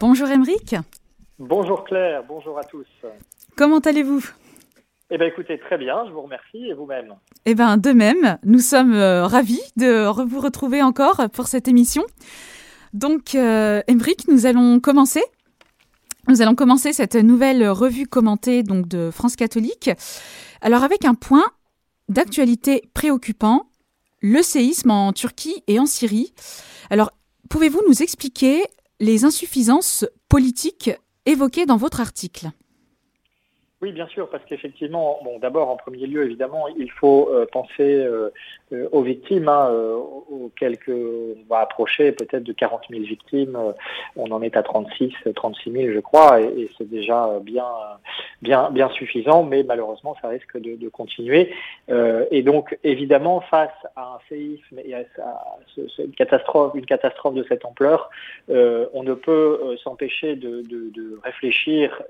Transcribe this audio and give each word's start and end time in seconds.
Bonjour 0.00 0.30
Émeric. 0.30 0.76
Bonjour 1.38 1.84
Claire, 1.84 2.24
bonjour 2.26 2.58
à 2.58 2.64
tous. 2.64 2.86
Comment 3.54 3.80
allez-vous? 3.80 4.24
Eh 5.10 5.18
bien 5.18 5.26
écoutez, 5.26 5.58
très 5.58 5.76
bien, 5.76 6.06
je 6.06 6.12
vous 6.12 6.22
remercie 6.22 6.70
et 6.70 6.72
vous-même? 6.72 7.16
Eh 7.44 7.54
bien 7.54 7.76
de 7.76 7.90
même, 7.90 8.38
nous 8.42 8.60
sommes 8.60 8.94
euh, 8.94 9.26
ravis 9.26 9.60
de 9.76 10.06
vous 10.24 10.40
retrouver 10.40 10.82
encore 10.82 11.28
pour 11.34 11.48
cette 11.48 11.68
émission. 11.68 12.02
Donc 12.94 13.34
euh, 13.34 13.82
nous 14.28 14.46
allons 14.46 14.80
commencer. 14.80 15.22
Nous 16.28 16.40
allons 16.40 16.54
commencer 16.54 16.94
cette 16.94 17.16
nouvelle 17.16 17.68
revue 17.68 18.06
commentée 18.06 18.62
donc 18.62 18.88
de 18.88 19.10
France 19.10 19.36
catholique. 19.36 19.90
Alors 20.62 20.82
avec 20.82 21.04
un 21.04 21.14
point 21.14 21.44
d'actualité 22.08 22.88
préoccupant, 22.94 23.68
le 24.22 24.40
séisme 24.40 24.92
en 24.92 25.12
Turquie 25.12 25.62
et 25.66 25.78
en 25.78 25.84
Syrie. 25.84 26.32
Alors 26.88 27.10
pouvez-vous 27.50 27.82
nous 27.86 28.02
expliquer 28.02 28.64
les 29.00 29.24
insuffisances 29.24 30.04
politiques 30.28 30.90
évoquées 31.24 31.66
dans 31.66 31.78
votre 31.78 32.00
article 32.00 32.50
oui, 33.82 33.92
bien 33.92 34.06
sûr, 34.08 34.28
parce 34.28 34.44
qu'effectivement, 34.44 35.18
bon, 35.24 35.38
d'abord, 35.38 35.70
en 35.70 35.76
premier 35.76 36.06
lieu, 36.06 36.24
évidemment, 36.24 36.68
il 36.68 36.90
faut 36.90 37.30
euh, 37.30 37.46
penser 37.50 37.80
euh, 37.80 38.28
euh, 38.74 38.86
aux 38.92 39.00
victimes, 39.00 39.48
hein, 39.48 39.70
auxquelles 40.30 40.76
on 40.86 41.34
va 41.48 41.60
approcher 41.60 42.12
peut-être 42.12 42.42
de 42.42 42.52
40 42.52 42.82
000 42.90 43.04
victimes. 43.04 43.58
on 44.16 44.30
en 44.32 44.42
est 44.42 44.58
à 44.58 44.62
36, 44.62 45.14
36 45.34 45.72
000, 45.72 45.94
je 45.94 46.00
crois, 46.00 46.42
et, 46.42 46.68
c'est 46.76 46.90
déjà 46.90 47.40
bien, 47.42 47.64
bien, 48.42 48.70
bien 48.70 48.90
suffisant, 48.90 49.44
mais 49.44 49.62
malheureusement, 49.62 50.14
ça 50.20 50.28
risque 50.28 50.58
de, 50.60 50.88
continuer. 50.90 51.50
et 51.88 52.42
donc, 52.42 52.78
évidemment, 52.84 53.40
face 53.40 53.70
à 53.96 54.16
un 54.16 54.18
séisme 54.28 54.78
et 54.84 54.94
à, 54.94 55.04
une 55.98 56.12
catastrophe, 56.12 56.72
une 56.74 56.86
catastrophe 56.86 57.34
de 57.34 57.44
cette 57.48 57.64
ampleur, 57.64 58.10
on 58.48 59.02
ne 59.02 59.14
peut 59.14 59.76
s'empêcher 59.82 60.36
de, 60.36 61.18
réfléchir 61.24 62.02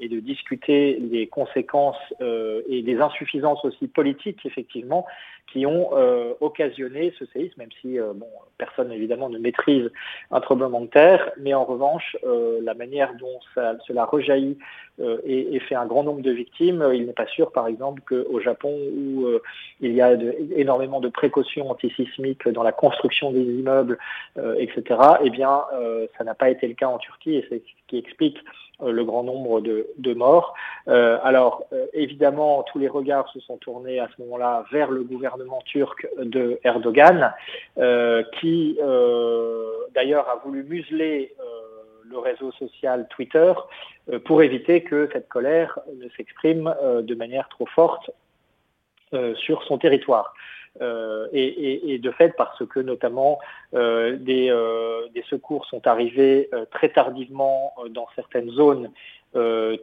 et 0.00 0.08
de 0.08 0.20
discuter 0.20 0.98
des 1.14 1.28
conséquences 1.28 2.02
euh, 2.20 2.62
et 2.68 2.82
des 2.82 2.98
insuffisances 3.00 3.64
aussi 3.64 3.86
politiques, 3.86 4.44
effectivement, 4.44 5.06
qui 5.52 5.66
ont 5.66 5.90
euh, 5.92 6.32
occasionné 6.40 7.12
ce 7.18 7.26
séisme, 7.26 7.54
même 7.58 7.70
si 7.80 7.98
euh, 7.98 8.12
bon, 8.14 8.28
personne 8.58 8.90
évidemment 8.92 9.28
ne 9.28 9.38
maîtrise 9.38 9.90
un 10.30 10.40
tremblement 10.40 10.80
de 10.80 10.86
terre, 10.86 11.30
mais 11.38 11.54
en 11.54 11.64
revanche, 11.64 12.16
la 12.24 12.74
manière 12.74 13.14
dont 13.14 13.40
cela 13.86 14.04
rejaillit 14.04 14.58
et, 15.24 15.58
fait 15.60 15.74
un 15.74 15.86
grand 15.86 16.04
nombre 16.04 16.22
de 16.22 16.30
victimes, 16.30 16.88
il 16.94 17.06
n'est 17.06 17.12
pas 17.12 17.26
sûr, 17.26 17.52
par 17.52 17.66
exemple, 17.66 18.02
qu'au 18.06 18.40
Japon, 18.40 18.72
où 18.72 19.26
il 19.80 19.92
y 19.92 20.00
a 20.00 20.16
énormément 20.56 21.00
de 21.00 21.08
précautions 21.08 21.70
antisismiques 21.70 22.48
dans 22.48 22.62
la 22.62 22.72
construction 22.72 23.32
des 23.32 23.42
immeubles, 23.42 23.98
etc., 24.56 25.00
eh 25.22 25.30
bien, 25.30 25.62
ça 26.16 26.24
n'a 26.24 26.34
pas 26.34 26.50
été 26.50 26.68
le 26.68 26.74
cas 26.74 26.88
en 26.88 26.98
Turquie, 26.98 27.36
et 27.36 27.46
c'est 27.48 27.58
ce 27.58 27.88
qui 27.88 27.98
explique 27.98 28.38
euh, 28.82 28.90
le 28.90 29.04
grand 29.04 29.22
nombre 29.22 29.60
de, 29.60 30.14
morts. 30.14 30.54
Euh, 30.88 31.18
alors, 31.22 31.62
euh, 31.72 31.86
évidemment, 31.92 32.64
tous 32.64 32.78
les 32.80 32.88
regards 32.88 33.28
se 33.28 33.38
sont 33.38 33.56
tournés 33.56 34.00
à 34.00 34.08
ce 34.08 34.22
moment-là 34.22 34.64
vers 34.72 34.90
le 34.90 35.04
gouvernement 35.04 35.33
turc 35.64 36.06
de 36.18 36.58
Erdogan, 36.64 37.32
qui 38.38 38.78
d'ailleurs 39.94 40.28
a 40.28 40.40
voulu 40.44 40.62
museler 40.64 41.34
le 42.10 42.18
réseau 42.18 42.52
social 42.52 43.06
Twitter 43.10 43.52
pour 44.24 44.42
éviter 44.42 44.82
que 44.82 45.08
cette 45.12 45.28
colère 45.28 45.78
ne 46.00 46.08
s'exprime 46.16 46.74
de 47.02 47.14
manière 47.14 47.48
trop 47.48 47.66
forte 47.66 48.10
sur 49.36 49.62
son 49.64 49.78
territoire. 49.78 50.34
Euh, 50.82 51.28
et, 51.32 51.98
de 51.98 52.10
fait 52.10 52.34
parce 52.36 52.66
que 52.66 52.80
notamment 52.80 53.38
euh, 53.74 54.18
euh, 54.28 55.08
des, 55.14 55.22
secours 55.30 55.66
sont 55.66 55.86
arrivés 55.86 56.50
très 56.72 56.88
tardivement 56.88 57.72
dans 57.90 58.08
certaines 58.16 58.50
zones 58.50 58.90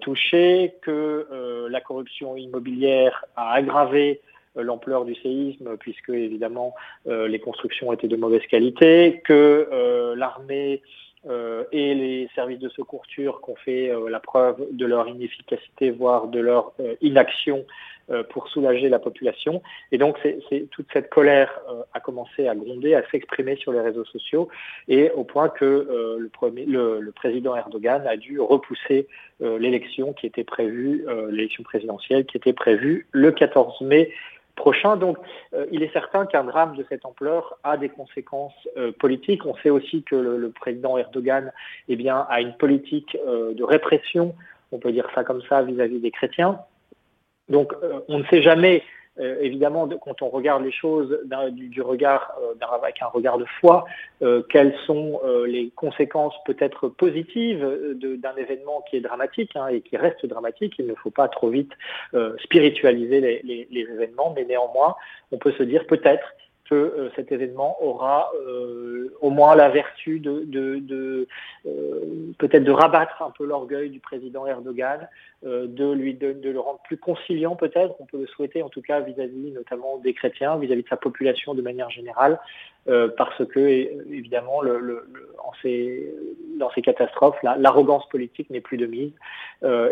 touchées, 0.01 0.75
que 0.81 1.67
la 1.69 1.81
corruption 1.81 2.35
immobilière 2.35 3.25
a 3.35 3.53
aggravé 3.53 4.21
l'ampleur 4.55 5.05
du 5.05 5.15
séisme, 5.15 5.77
puisque 5.77 6.09
évidemment 6.09 6.75
les 7.05 7.39
constructions 7.39 7.91
étaient 7.93 8.07
de 8.07 8.15
mauvaise 8.15 8.45
qualité, 8.47 9.21
que 9.23 10.13
l'armée 10.15 10.81
et 11.71 11.93
les 11.93 12.29
services 12.35 12.59
de 12.59 12.69
secours 12.69 13.05
turcs 13.07 13.47
ont 13.47 13.55
fait 13.55 13.91
la 14.09 14.19
preuve 14.19 14.57
de 14.71 14.85
leur 14.85 15.07
inefficacité, 15.07 15.91
voire 15.91 16.27
de 16.27 16.39
leur 16.39 16.73
inaction 17.01 17.65
euh, 18.11 18.23
pour 18.23 18.47
soulager 18.47 18.89
la 18.89 18.99
population. 18.99 19.61
Et 19.91 19.97
donc, 19.97 20.17
toute 20.71 20.87
cette 20.91 21.09
colère 21.09 21.61
euh, 21.69 21.83
a 21.93 21.99
commencé 21.99 22.47
à 22.47 22.55
gronder, 22.55 22.93
à 22.93 23.03
s'exprimer 23.09 23.55
sur 23.55 23.71
les 23.71 23.79
réseaux 23.79 24.05
sociaux, 24.05 24.49
et 24.87 25.11
au 25.11 25.23
point 25.23 25.49
que 25.49 25.65
euh, 25.65 26.29
le, 26.67 26.99
le, 26.99 27.11
président 27.11 27.55
Erdogan 27.55 28.05
a 28.07 28.17
dû 28.17 28.39
repousser 28.39 29.07
l'élection 29.39 30.13
qui 30.13 30.27
était 30.27 30.43
prévue, 30.43 31.05
l'élection 31.29 31.63
présidentielle 31.63 32.25
qui 32.25 32.37
était 32.37 32.53
prévue 32.53 33.07
le 33.11 33.31
14 33.31 33.81
mai 33.81 34.11
prochain. 34.55 34.97
Donc, 34.97 35.17
il 35.71 35.83
est 35.83 35.91
certain 35.93 36.25
qu'un 36.25 36.43
drame 36.43 36.75
de 36.75 36.85
cette 36.89 37.05
ampleur 37.05 37.57
a 37.63 37.77
des 37.77 37.89
conséquences 37.89 38.67
politiques. 38.99 39.45
On 39.45 39.55
sait 39.57 39.69
aussi 39.69 40.03
que 40.03 40.15
le, 40.15 40.49
président 40.49 40.97
Erdogan 40.97 41.51
eh 41.87 41.95
bien, 41.95 42.25
a 42.29 42.41
une 42.41 42.53
politique 42.53 43.17
de 43.25 43.63
répression, 43.63 44.35
on 44.71 44.79
peut 44.79 44.91
dire 44.91 45.07
ça 45.15 45.23
comme 45.23 45.41
ça, 45.49 45.61
vis 45.61 45.79
à 45.81 45.87
-vis 45.87 46.01
des 46.01 46.11
chrétiens. 46.11 46.59
Donc 47.51 47.73
euh, 47.83 47.99
on 48.07 48.19
ne 48.19 48.23
sait 48.25 48.41
jamais, 48.41 48.81
euh, 49.19 49.37
évidemment, 49.41 49.87
quand 49.87 50.21
on 50.21 50.29
regarde 50.29 50.63
les 50.63 50.71
choses 50.71 51.19
du, 51.51 51.81
regard, 51.81 52.33
euh, 52.41 52.65
avec 52.81 53.01
un 53.01 53.07
regard 53.07 53.37
de 53.37 53.45
foi, 53.59 53.85
quelles 54.49 54.75
sont 54.85 55.19
les 55.47 55.71
conséquences 55.75 56.35
peut-être 56.45 56.87
positives 56.87 57.65
d'un 57.95 58.35
événement 58.35 58.83
qui 58.89 58.97
est 58.97 59.01
dramatique 59.01 59.55
hein, 59.55 59.67
et 59.67 59.81
qui 59.81 59.97
reste 59.97 60.25
dramatique. 60.25 60.75
Il 60.77 60.87
ne 60.87 60.95
faut 60.95 61.09
pas 61.09 61.27
trop 61.27 61.49
vite 61.49 61.71
spiritualiser 62.43 63.19
les 63.43 63.67
événements, 63.81 64.33
mais 64.35 64.45
néanmoins, 64.45 64.95
on 65.31 65.37
peut 65.37 65.51
se 65.53 65.63
dire 65.63 65.85
peut-être 65.87 66.33
que 66.71 66.75
euh, 66.75 67.11
cet 67.17 67.33
événement 67.33 67.75
aura 67.83 68.31
euh, 68.47 69.13
au 69.19 69.29
moins 69.29 69.55
la 69.55 69.67
vertu 69.67 70.21
de, 70.21 71.27
euh, 71.65 72.05
peut-être 72.37 72.63
de 72.63 72.71
rabattre 72.71 73.21
un 73.21 73.31
peu 73.31 73.45
l'orgueil 73.45 73.89
du 73.89 73.99
président 73.99 74.47
Erdogan, 74.47 75.09
de 75.43 75.91
lui 75.91 76.13
de, 76.13 76.35
le 76.41 76.59
rendre 76.59 76.79
plus 76.83 76.97
conciliant 76.97 77.55
peut-être, 77.55 77.95
on 77.99 78.05
peut 78.05 78.19
le 78.19 78.27
souhaiter 78.27 78.63
en 78.63 78.69
tout 78.69 78.81
cas 78.81 79.01
vis-à-vis 79.01 79.51
notamment 79.51 79.97
des 79.97 80.13
chrétiens, 80.13 80.55
vis-à-vis 80.57 80.83
de 80.83 80.87
sa 80.87 80.97
population 80.97 81.53
de 81.53 81.61
manière 81.61 81.89
générale, 81.89 82.39
parce 82.85 83.45
que 83.45 83.59
évidemment 83.59 84.61
dans 84.63 85.53
ces 86.73 86.81
catastrophes, 86.81 87.37
l'arrogance 87.43 88.07
politique 88.09 88.49
n'est 88.49 88.61
plus 88.61 88.77
de 88.77 88.87
mise. 88.87 89.11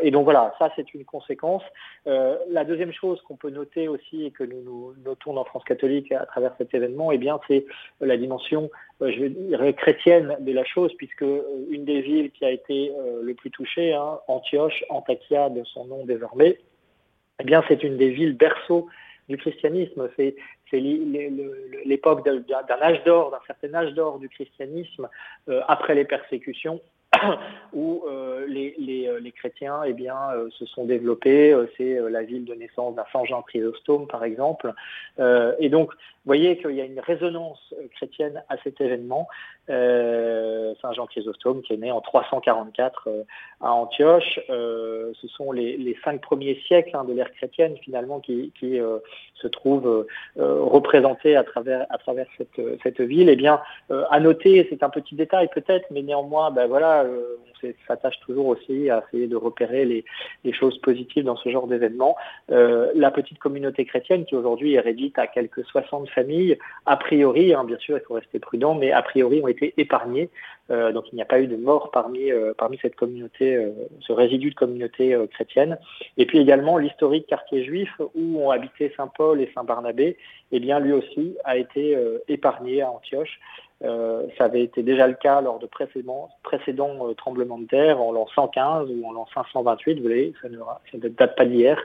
et 0.02 0.12
donc 0.12 0.24
voilà, 0.24 0.54
ça 0.60 0.72
c'est 0.76 0.94
une 0.94 1.06
conséquence. 1.06 1.64
la 2.06 2.64
deuxième 2.66 2.92
chose 2.92 3.22
qu'on 3.22 3.36
peut 3.36 3.52
noter 3.52 3.88
aussi 3.88 4.26
et 4.26 4.32
que 4.32 4.44
nous, 4.44 4.62
nous 4.64 4.94
notons 5.06 5.34
dans 5.34 5.44
France 5.44 5.64
catholique 5.64 6.12
à 6.12 6.26
travers 6.26 6.54
cette 6.58 6.74
événement, 6.74 7.12
eh 7.12 7.20
c'est 7.48 7.66
la 8.02 8.18
dimension, 8.18 8.70
euh, 9.02 9.72
chrétienne 9.74 10.36
de 10.40 10.52
la 10.52 10.66
chose, 10.66 10.92
puisque 10.98 11.24
euh, 11.24 11.42
une 11.70 11.86
des 11.86 12.02
villes 12.02 12.32
qui 12.32 12.46
a 12.46 12.52
été 12.52 12.92
euh, 12.92 13.22
le 13.24 13.34
plus 13.34 13.52
touchée, 13.52 13.94
hein, 13.94 14.20
Antioche, 14.28 14.84
Antakya 14.90 15.50
de 15.50 15.64
son 15.64 15.86
nom 15.86 16.06
désormais, 16.06 16.60
eh 17.42 17.56
c'est 17.68 17.84
une 17.84 17.98
des 17.98 18.10
villes 18.10 18.36
berceaux 18.36 18.88
du 19.30 19.38
christianisme. 19.38 20.10
L'époque 20.78 22.26
d'un 22.26 22.82
âge 22.82 23.04
d'or, 23.04 23.32
d'un 23.32 23.40
certain 23.48 23.74
âge 23.74 23.94
d'or 23.94 24.20
du 24.20 24.30
christianisme 24.30 25.10
après 25.68 25.96
les 25.96 26.06
persécutions 26.06 26.80
où 27.74 28.04
euh, 28.08 28.48
euh, 28.48 29.20
les, 29.20 29.32
chrétiens 29.32 29.82
eh 29.86 29.94
bien, 29.94 30.18
euh, 30.34 30.50
se 30.52 30.66
sont 30.66 30.86
développés. 30.86 31.56
c'est 31.78 32.00
la 32.10 32.24
ville 32.24 32.46
de 32.46 32.54
naissance 32.54 32.96
d'un 32.96 33.06
Saint 33.12 33.26
Jean 33.26 33.42
Chrysostome, 33.42 34.08
par 34.08 34.24
exemple. 34.24 34.74
et 35.18 35.70
donc, 35.70 35.92
vous 35.92 36.36
voyez 36.36 36.58
qu'il 36.58 36.72
y 36.72 36.82
a 36.82 36.86
une 36.86 37.00
résonance 37.00 37.74
chrétienne 37.96 38.44
à 38.50 38.58
cet 38.64 38.82
événement. 38.82 39.28
Saint 39.70 40.94
Jean 40.94 41.06
Chrysostome, 41.06 41.62
qui 41.62 41.74
est 41.74 41.78
né 41.78 41.92
en 41.92 42.02
344 42.02 43.10
à 43.62 43.72
Antioche. 43.72 44.40
ce 44.48 45.28
sont 45.28 45.52
les, 45.52 45.98
cinq 46.04 46.22
premiers 46.22 46.56
siècles 46.68 46.96
hein, 46.96 47.04
de 47.04 47.14
l'ère 47.14 47.32
chrétienne, 47.32 47.76
finalement, 47.84 48.20
qui, 48.20 48.52
qui 48.60 48.80
se 49.36 49.48
trouvent 49.48 50.06
représentés 50.36 51.36
à 51.36 51.44
travers, 51.44 51.86
à 51.90 51.98
cette, 52.84 53.02
ville. 53.02 53.30
Eh 53.30 53.36
bien, 53.36 53.62
à 54.10 54.20
noter, 54.20 54.68
c'est 54.70 54.84
un 54.84 54.90
petit 54.90 55.16
détail 55.16 55.50
peut-être, 55.54 55.88
mais 55.92 56.02
néanmoins, 56.02 56.52
ben 56.52 56.68
voilà, 56.68 57.04
euh, 57.04 57.38
on 57.64 57.68
s'attache 57.88 58.20
toujours 58.22 58.48
aussi 58.48 58.90
à 58.90 59.04
essayer 59.08 59.28
de 59.28 59.36
repérer 59.36 59.86
les, 59.86 60.04
choses 60.54 60.80
positives 60.80 61.24
dans 61.24 61.36
ce 61.38 61.50
genre 61.50 61.68
d'événement. 61.68 62.16
Euh, 62.52 62.92
la 62.96 63.12
petite 63.12 63.38
communauté 63.38 63.86
chrétienne 63.86 64.26
qui 64.26 64.36
aujourd'hui 64.36 64.74
est 64.74 64.80
réduite 64.80 65.18
à 65.20 65.28
quelques 65.28 65.64
60 65.64 66.10
familles, 66.10 66.58
a 66.86 66.98
priori, 66.98 67.54
hein, 67.54 67.64
bien 67.64 67.78
sûr 67.78 67.98
il 67.98 68.04
faut 68.04 68.16
rester 68.16 68.40
prudent, 68.40 68.74
mais 68.74 68.92
a 68.92 69.02
priori 69.02 69.42
ont 69.42 69.48
été 69.48 69.59
épargnées. 69.78 70.30
Euh, 70.72 70.92
donc 70.92 71.06
il 71.12 71.16
n'y 71.16 71.22
a 71.22 71.26
pas 71.26 71.40
eu 71.40 71.48
de 71.48 71.56
mort 71.56 71.92
parmi, 71.92 72.30
parmi 72.58 72.78
cette 72.82 72.96
communauté, 72.96 73.58
ce 74.02 74.14
résidu 74.14 74.52
de 74.52 74.56
communauté 74.56 75.18
chrétienne. 75.32 75.78
Et 76.18 76.26
puis 76.26 76.40
également 76.40 76.78
l'historique 76.78 77.28
quartier 77.28 77.64
juif 77.64 77.90
où 78.16 78.42
ont 78.42 78.52
habité 78.52 78.94
Saint 78.96 79.08
Paul 79.08 79.42
et 79.42 79.52
Saint 79.56 79.64
Barnabé, 79.64 80.18
eh 80.52 80.60
bien 80.60 80.80
lui 80.80 80.94
aussi 80.94 81.36
a 81.44 81.58
été 81.58 81.98
épargné 82.28 82.82
à 82.82 82.92
Antioche. 82.92 83.40
Euh, 83.84 84.28
ça 84.38 84.46
avait 84.46 84.64
été 84.64 84.84
déjà 84.84 85.08
le 85.08 85.14
cas 85.14 85.40
lors 85.40 85.58
de 85.60 85.66
précédents, 85.66 86.30
euh, 87.08 87.14
tremblements 87.14 87.60
de 87.60 87.66
terre, 87.66 88.02
en 88.02 88.12
l'an 88.12 88.28
115 88.36 88.90
ou 88.90 89.08
en 89.08 89.14
l'an 89.14 89.26
528, 89.34 89.96
vous 89.96 90.04
voyez, 90.04 90.34
ça 90.42 90.50
ne, 90.50 91.08
date 91.08 91.36
pas 91.38 91.46
d'hier. 91.46 91.82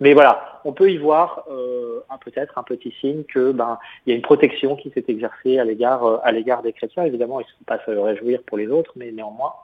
Mais 0.00 0.12
voilà, 0.12 0.60
on 0.64 0.72
peut 0.72 0.90
y 0.90 0.98
voir 0.98 1.46
euh, 1.50 2.00
peut-être 2.20 2.58
un 2.58 2.62
petit 2.62 2.94
signe 3.00 3.24
que 3.24 3.52
ben 3.52 3.78
il 4.04 4.10
y 4.10 4.12
a 4.12 4.16
une 4.16 4.22
protection 4.22 4.76
qui 4.76 4.90
s'est 4.90 5.04
exercée 5.08 5.58
à 5.58 5.64
l'égard 5.64 6.62
des 6.62 6.72
chrétiens. 6.72 7.04
Évidemment, 7.04 7.40
il 7.40 7.44
ne 7.44 7.48
faut 7.48 7.64
pas 7.64 7.78
se 7.84 7.90
réjouir 7.90 8.42
pour 8.42 8.58
les 8.58 8.68
autres, 8.68 8.92
mais 8.96 9.10
néanmoins, 9.10 9.54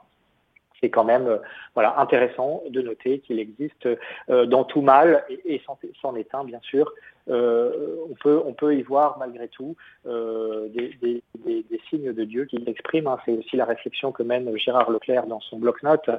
c'est 0.81 0.89
quand 0.89 1.03
même 1.03 1.39
intéressant 1.75 2.63
de 2.69 2.81
noter 2.81 3.19
qu'il 3.19 3.39
existe 3.39 3.87
dans 4.27 4.63
tout 4.63 4.81
mal 4.81 5.23
et, 5.29 5.55
et 5.55 5.61
s'en 6.01 6.15
est 6.15 6.33
un 6.33 6.43
bien 6.43 6.59
sûr 6.61 6.91
on, 7.27 8.13
peut, 8.21 8.41
on 8.45 8.53
peut 8.53 8.75
y 8.75 8.81
voir 8.83 9.17
malgré 9.17 9.47
tout 9.47 9.75
euh, 10.05 10.67
des, 10.69 10.93
des, 11.01 11.23
des, 11.45 11.81
signes 11.89 12.13
de 12.13 12.23
Dieu 12.23 12.45
qui 12.45 12.57
l'expriment. 12.57 13.07
Hein. 13.07 13.17
C'est 13.25 13.33
aussi 13.33 13.55
la 13.55 13.65
réflexion 13.65 14.11
que 14.11 14.23
mène 14.23 14.55
Gérard 14.57 14.91
Leclerc 14.91 15.25
dans 15.27 15.39
son 15.39 15.57
bloc-notes 15.57 16.09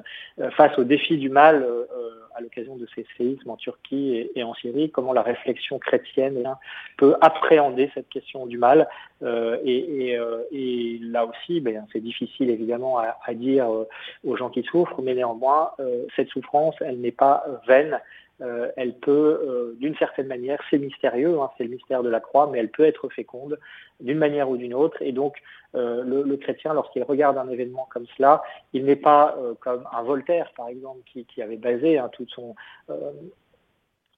euh, 0.40 0.50
face 0.50 0.76
au 0.78 0.84
défi 0.84 1.16
du 1.16 1.28
mal 1.28 1.66
à 2.34 2.40
l'occasion 2.42 2.76
de 2.76 2.86
ces 2.94 3.06
séismes 3.16 3.48
en 3.48 3.56
Turquie 3.56 4.28
et, 4.34 4.42
en 4.42 4.52
Syrie, 4.54 4.90
comment 4.90 5.14
la 5.14 5.22
réflexion 5.22 5.78
chrétienne 5.78 6.44
hein, 6.44 6.58
peut 6.98 7.14
appréhender 7.22 7.90
cette 7.94 8.10
question 8.10 8.44
du 8.44 8.58
mal. 8.58 8.88
Et, 9.24 10.10
et, 10.12 10.20
et, 10.52 10.98
là 11.00 11.24
aussi, 11.24 11.60
ben, 11.60 11.86
c'est 11.92 12.00
difficile 12.00 12.50
évidemment 12.50 12.98
à, 12.98 13.16
à 13.24 13.32
dire 13.32 13.66
aux 14.24 14.36
gens 14.36 14.50
qui 14.50 14.62
souffrent, 14.64 15.00
mais 15.00 15.14
néanmoins, 15.14 15.70
cette 16.14 16.28
souffrance, 16.28 16.74
elle 16.80 17.00
n'est 17.00 17.10
pas 17.10 17.42
vaine. 17.66 17.98
Euh, 18.42 18.70
elle 18.76 18.94
peut, 18.98 19.40
euh, 19.42 19.76
d'une 19.80 19.96
certaine 19.96 20.26
manière, 20.26 20.60
c'est 20.68 20.78
mystérieux, 20.78 21.40
hein, 21.40 21.50
c'est 21.56 21.64
le 21.64 21.70
mystère 21.70 22.02
de 22.02 22.10
la 22.10 22.20
croix, 22.20 22.48
mais 22.52 22.58
elle 22.58 22.70
peut 22.70 22.84
être 22.84 23.08
féconde 23.08 23.58
d'une 24.00 24.18
manière 24.18 24.50
ou 24.50 24.58
d'une 24.58 24.74
autre. 24.74 25.00
Et 25.00 25.12
donc, 25.12 25.36
euh, 25.74 26.02
le, 26.04 26.36
chrétien, 26.36 26.74
lorsqu'il 26.74 27.02
regarde 27.02 27.38
un 27.38 27.48
événement 27.48 27.88
comme 27.90 28.06
cela, 28.16 28.42
il 28.74 28.84
n'est 28.84 28.96
pas 28.96 29.36
comme 29.60 29.84
un 29.90 30.02
Voltaire, 30.02 30.52
par 30.54 30.68
exemple, 30.68 31.00
qui, 31.06 31.42
avait 31.42 31.56
basé 31.56 31.98
hein, 31.98 32.10
tout 32.12 32.26
son 32.28 32.54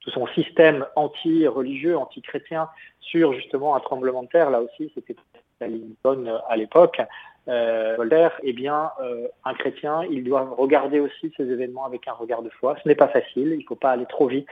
tout 0.01 0.11
son 0.11 0.27
système 0.27 0.85
anti-religieux, 0.95 1.97
anti-chrétien 1.97 2.69
sur 3.01 3.33
justement 3.33 3.75
un 3.75 3.81
tremblement 3.81 4.23
de 4.23 4.29
terre. 4.29 4.49
Là 4.49 4.61
aussi, 4.61 4.89
c'était 4.95 5.15
la 5.59 5.67
Lincoln 5.67 6.39
à 6.47 6.55
l'époque 6.55 7.01
euh, 7.49 7.95
Voltaire, 7.97 8.39
eh 8.43 8.53
bien, 8.53 8.91
euh, 9.01 9.27
un 9.43 9.53
chrétien, 9.55 10.03
il 10.09 10.23
doit 10.23 10.47
regarder 10.57 10.99
aussi 10.99 11.33
ces 11.35 11.49
événements 11.49 11.85
avec 11.85 12.07
un 12.07 12.13
regard 12.13 12.43
de 12.43 12.49
foi. 12.49 12.75
Ce 12.83 12.87
n'est 12.87 12.95
pas 12.95 13.07
facile, 13.07 13.49
il 13.53 13.59
ne 13.59 13.63
faut 13.63 13.75
pas 13.75 13.91
aller 13.91 14.05
trop 14.05 14.27
vite 14.27 14.49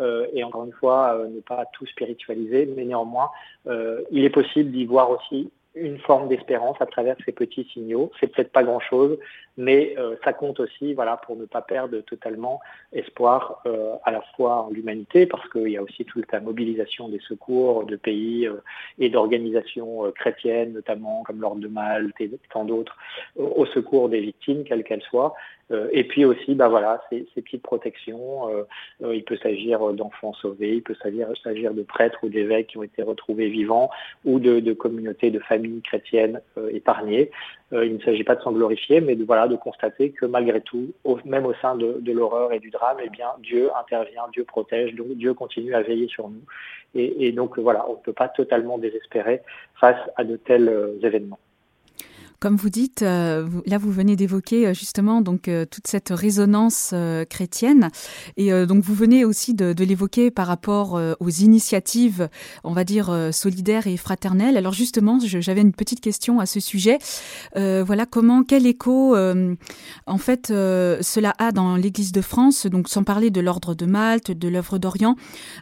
euh, 0.00 0.26
et 0.32 0.42
encore 0.42 0.64
une 0.64 0.72
fois, 0.72 1.16
ne 1.32 1.40
pas 1.40 1.64
tout 1.72 1.86
spiritualiser, 1.86 2.68
mais 2.76 2.84
néanmoins, 2.84 3.30
il 3.66 4.24
est 4.24 4.30
possible 4.30 4.72
d'y 4.72 4.84
voir 4.84 5.10
aussi 5.10 5.50
une 5.76 5.98
forme 5.98 6.28
d'espérance 6.28 6.76
à 6.80 6.86
travers 6.86 7.16
ces 7.24 7.32
petits 7.32 7.68
signaux. 7.72 8.10
C'est 8.18 8.26
peut-être 8.26 8.50
pas 8.50 8.64
grand-chose, 8.64 9.18
mais 9.56 9.94
euh, 9.98 10.16
ça 10.24 10.32
compte 10.32 10.60
aussi, 10.60 10.94
voilà, 10.94 11.16
pour 11.16 11.36
ne 11.36 11.44
pas 11.44 11.62
perdre 11.62 11.98
totalement 12.00 12.60
espoir 12.92 13.62
euh, 13.66 13.94
à 14.04 14.10
la 14.10 14.22
fois 14.36 14.62
en 14.62 14.70
l'humanité, 14.70 15.26
parce 15.26 15.48
qu'il 15.50 15.68
y 15.68 15.76
a 15.76 15.82
aussi 15.82 16.04
toute 16.04 16.30
la 16.32 16.40
mobilisation 16.40 17.08
des 17.08 17.20
secours 17.20 17.84
de 17.84 17.96
pays 17.96 18.46
euh, 18.46 18.62
et 18.98 19.10
d'organisations 19.10 20.10
chrétiennes, 20.12 20.72
notamment 20.72 21.22
comme 21.24 21.40
l'Ordre 21.40 21.60
de 21.60 21.68
Malte 21.68 22.20
et 22.20 22.30
tant 22.52 22.64
d'autres, 22.64 22.96
au 23.36 23.66
secours 23.66 24.08
des 24.08 24.20
victimes, 24.20 24.64
quelles 24.64 24.84
qu'elles 24.84 25.02
soient. 25.02 25.34
Euh, 25.72 25.88
et 25.92 26.04
puis 26.04 26.24
aussi, 26.24 26.54
bah 26.54 26.68
voilà, 26.68 27.02
ces, 27.10 27.26
ces 27.34 27.42
petites 27.42 27.62
protections. 27.62 28.48
Euh, 28.50 28.62
euh, 29.02 29.14
il 29.14 29.24
peut 29.24 29.36
s'agir 29.36 29.92
d'enfants 29.92 30.32
sauvés, 30.34 30.76
il 30.76 30.82
peut 30.82 30.96
s'agir 31.02 31.28
de 31.74 31.82
prêtres 31.82 32.18
ou 32.22 32.28
d'évêques 32.28 32.68
qui 32.68 32.78
ont 32.78 32.82
été 32.82 33.02
retrouvés 33.02 33.48
vivants, 33.48 33.90
ou 34.24 34.40
de, 34.40 34.60
de 34.60 34.72
communautés, 34.72 35.30
de 35.30 35.38
familles 35.38 35.82
chrétiennes 35.82 36.40
épargnées. 36.72 37.30
Il 37.72 37.94
ne 37.94 38.00
s'agit 38.00 38.24
pas 38.24 38.34
de 38.34 38.42
s'en 38.42 38.52
glorifier, 38.52 39.00
mais 39.00 39.14
de 39.14 39.24
voilà, 39.24 39.48
de 39.48 39.56
constater 39.56 40.10
que 40.10 40.26
malgré 40.26 40.60
tout, 40.60 40.92
même 41.24 41.46
au 41.46 41.54
sein 41.54 41.76
de, 41.76 42.12
l'horreur 42.12 42.52
et 42.52 42.58
du 42.58 42.70
drame, 42.70 42.98
eh 43.04 43.08
bien, 43.08 43.28
Dieu 43.40 43.70
intervient, 43.78 44.22
Dieu 44.32 44.44
protège, 44.44 44.94
donc 44.94 45.08
Dieu 45.14 45.34
continue 45.34 45.74
à 45.74 45.82
veiller 45.82 46.08
sur 46.08 46.28
nous. 46.28 46.42
Et, 46.94 47.26
et 47.26 47.32
donc 47.32 47.58
voilà, 47.58 47.88
on 47.88 47.92
ne 47.92 47.98
peut 47.98 48.12
pas 48.12 48.28
totalement 48.28 48.78
désespérer 48.78 49.42
face 49.80 50.00
à 50.16 50.24
de 50.24 50.36
tels 50.36 50.98
événements. 51.02 51.38
Comme 52.40 52.56
vous 52.56 52.70
dites, 52.70 53.02
euh, 53.02 53.46
là 53.66 53.76
vous 53.76 53.92
venez 53.92 54.16
d'évoquer 54.16 54.68
euh, 54.68 54.72
justement 54.72 55.20
donc 55.20 55.46
euh, 55.46 55.66
toute 55.66 55.86
cette 55.86 56.08
résonance 56.08 56.94
chrétienne 57.28 57.90
et 58.38 58.50
donc 58.64 58.82
vous 58.82 58.94
venez 58.94 59.26
aussi 59.26 59.52
de, 59.52 59.74
l'évoquer 59.84 60.30
par 60.30 60.46
rapport 60.46 60.98
aux 61.20 61.28
initiatives, 61.28 62.28
on 62.64 62.72
va 62.72 62.84
dire 62.84 63.28
solidaires 63.32 63.86
et 63.86 63.96
fraternelles. 63.96 64.56
Alors 64.56 64.72
justement, 64.72 65.18
j'avais 65.20 65.60
une 65.60 65.72
petite 65.72 66.00
question 66.00 66.40
à 66.40 66.46
ce 66.46 66.60
sujet. 66.60 66.98
voilà 67.54 68.06
comment 68.06 68.42
quel 68.42 68.66
écho 68.66 69.16
en 69.16 70.18
fait 70.18 70.46
cela 70.48 71.34
a 71.38 71.52
dans 71.52 71.76
l'Église 71.76 72.12
de 72.12 72.20
France, 72.20 72.66
donc 72.66 72.88
sans 72.88 73.04
parler 73.04 73.30
de 73.30 73.40
l'ordre 73.40 73.74
de 73.74 73.86
Malte, 73.86 74.30
de 74.30 74.48
l'œuvre 74.48 74.78
d'Orient. 74.78 75.16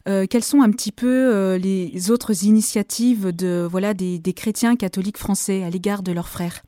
quelles 0.05 0.45
sont 0.45 0.63
un 0.63 0.71
petit 0.71 0.93
peu 0.93 1.57
les 1.57 2.11
autres 2.11 2.45
initiatives 2.45 3.35
de 3.35 3.67
voilà 3.69 3.95
des 3.95 4.33
chrétiens 4.35 4.77
catholiques 4.77 5.19
français 5.19 5.65
à 5.65 5.71
l'égard 5.71 6.03
de 6.03 6.13
leurs 6.13 6.29
frères? 6.29 6.63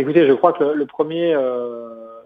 Écoutez, 0.00 0.28
je 0.28 0.32
crois 0.32 0.52
que 0.52 0.62
le 0.62 0.86
premier, 0.86 1.34
euh, 1.34 2.20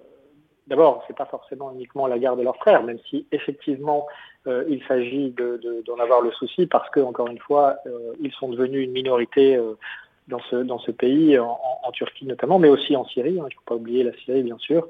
d'abord, 0.67 1.03
c'est 1.07 1.17
pas 1.17 1.25
forcément 1.25 1.73
uniquement 1.73 2.07
la 2.07 2.19
garde 2.19 2.39
de 2.39 2.45
leurs 2.45 2.57
frères, 2.57 2.83
même 2.83 2.99
si 3.09 3.27
effectivement 3.33 4.07
euh, 4.47 4.65
il 4.69 4.83
s'agit 4.85 5.31
d'en 5.31 5.57
de, 5.57 5.83
d'en 5.87 5.99
avoir 5.99 6.21
le 6.21 6.31
souci 6.33 6.67
parce 6.67 6.91
que, 6.91 7.01
encore 7.01 7.29
une 7.29 7.39
fois, 7.39 7.77
euh, 7.87 8.13
ils 8.21 8.33
sont 8.33 8.51
devenus 8.51 8.85
une 8.85 8.93
minorité 8.93 9.57
euh, 9.57 9.73
dans 10.29 10.41
ce, 10.51 10.57
dans 10.57 10.79
ce 10.79 10.91
pays, 10.91 11.39
en, 11.39 11.59
en, 11.83 11.93
Turquie 11.93 12.27
notamment, 12.27 12.59
mais 12.59 12.69
aussi 12.69 12.97
en 12.97 13.05
Syrie. 13.05 13.39
Hein, 13.41 13.47
il 13.51 13.55
ne 13.55 13.55
faut 13.55 13.67
pas 13.67 13.75
oublier 13.75 14.05
la 14.05 14.13
Syrie, 14.25 14.43
bien 14.43 14.59
sûr. 14.59 14.89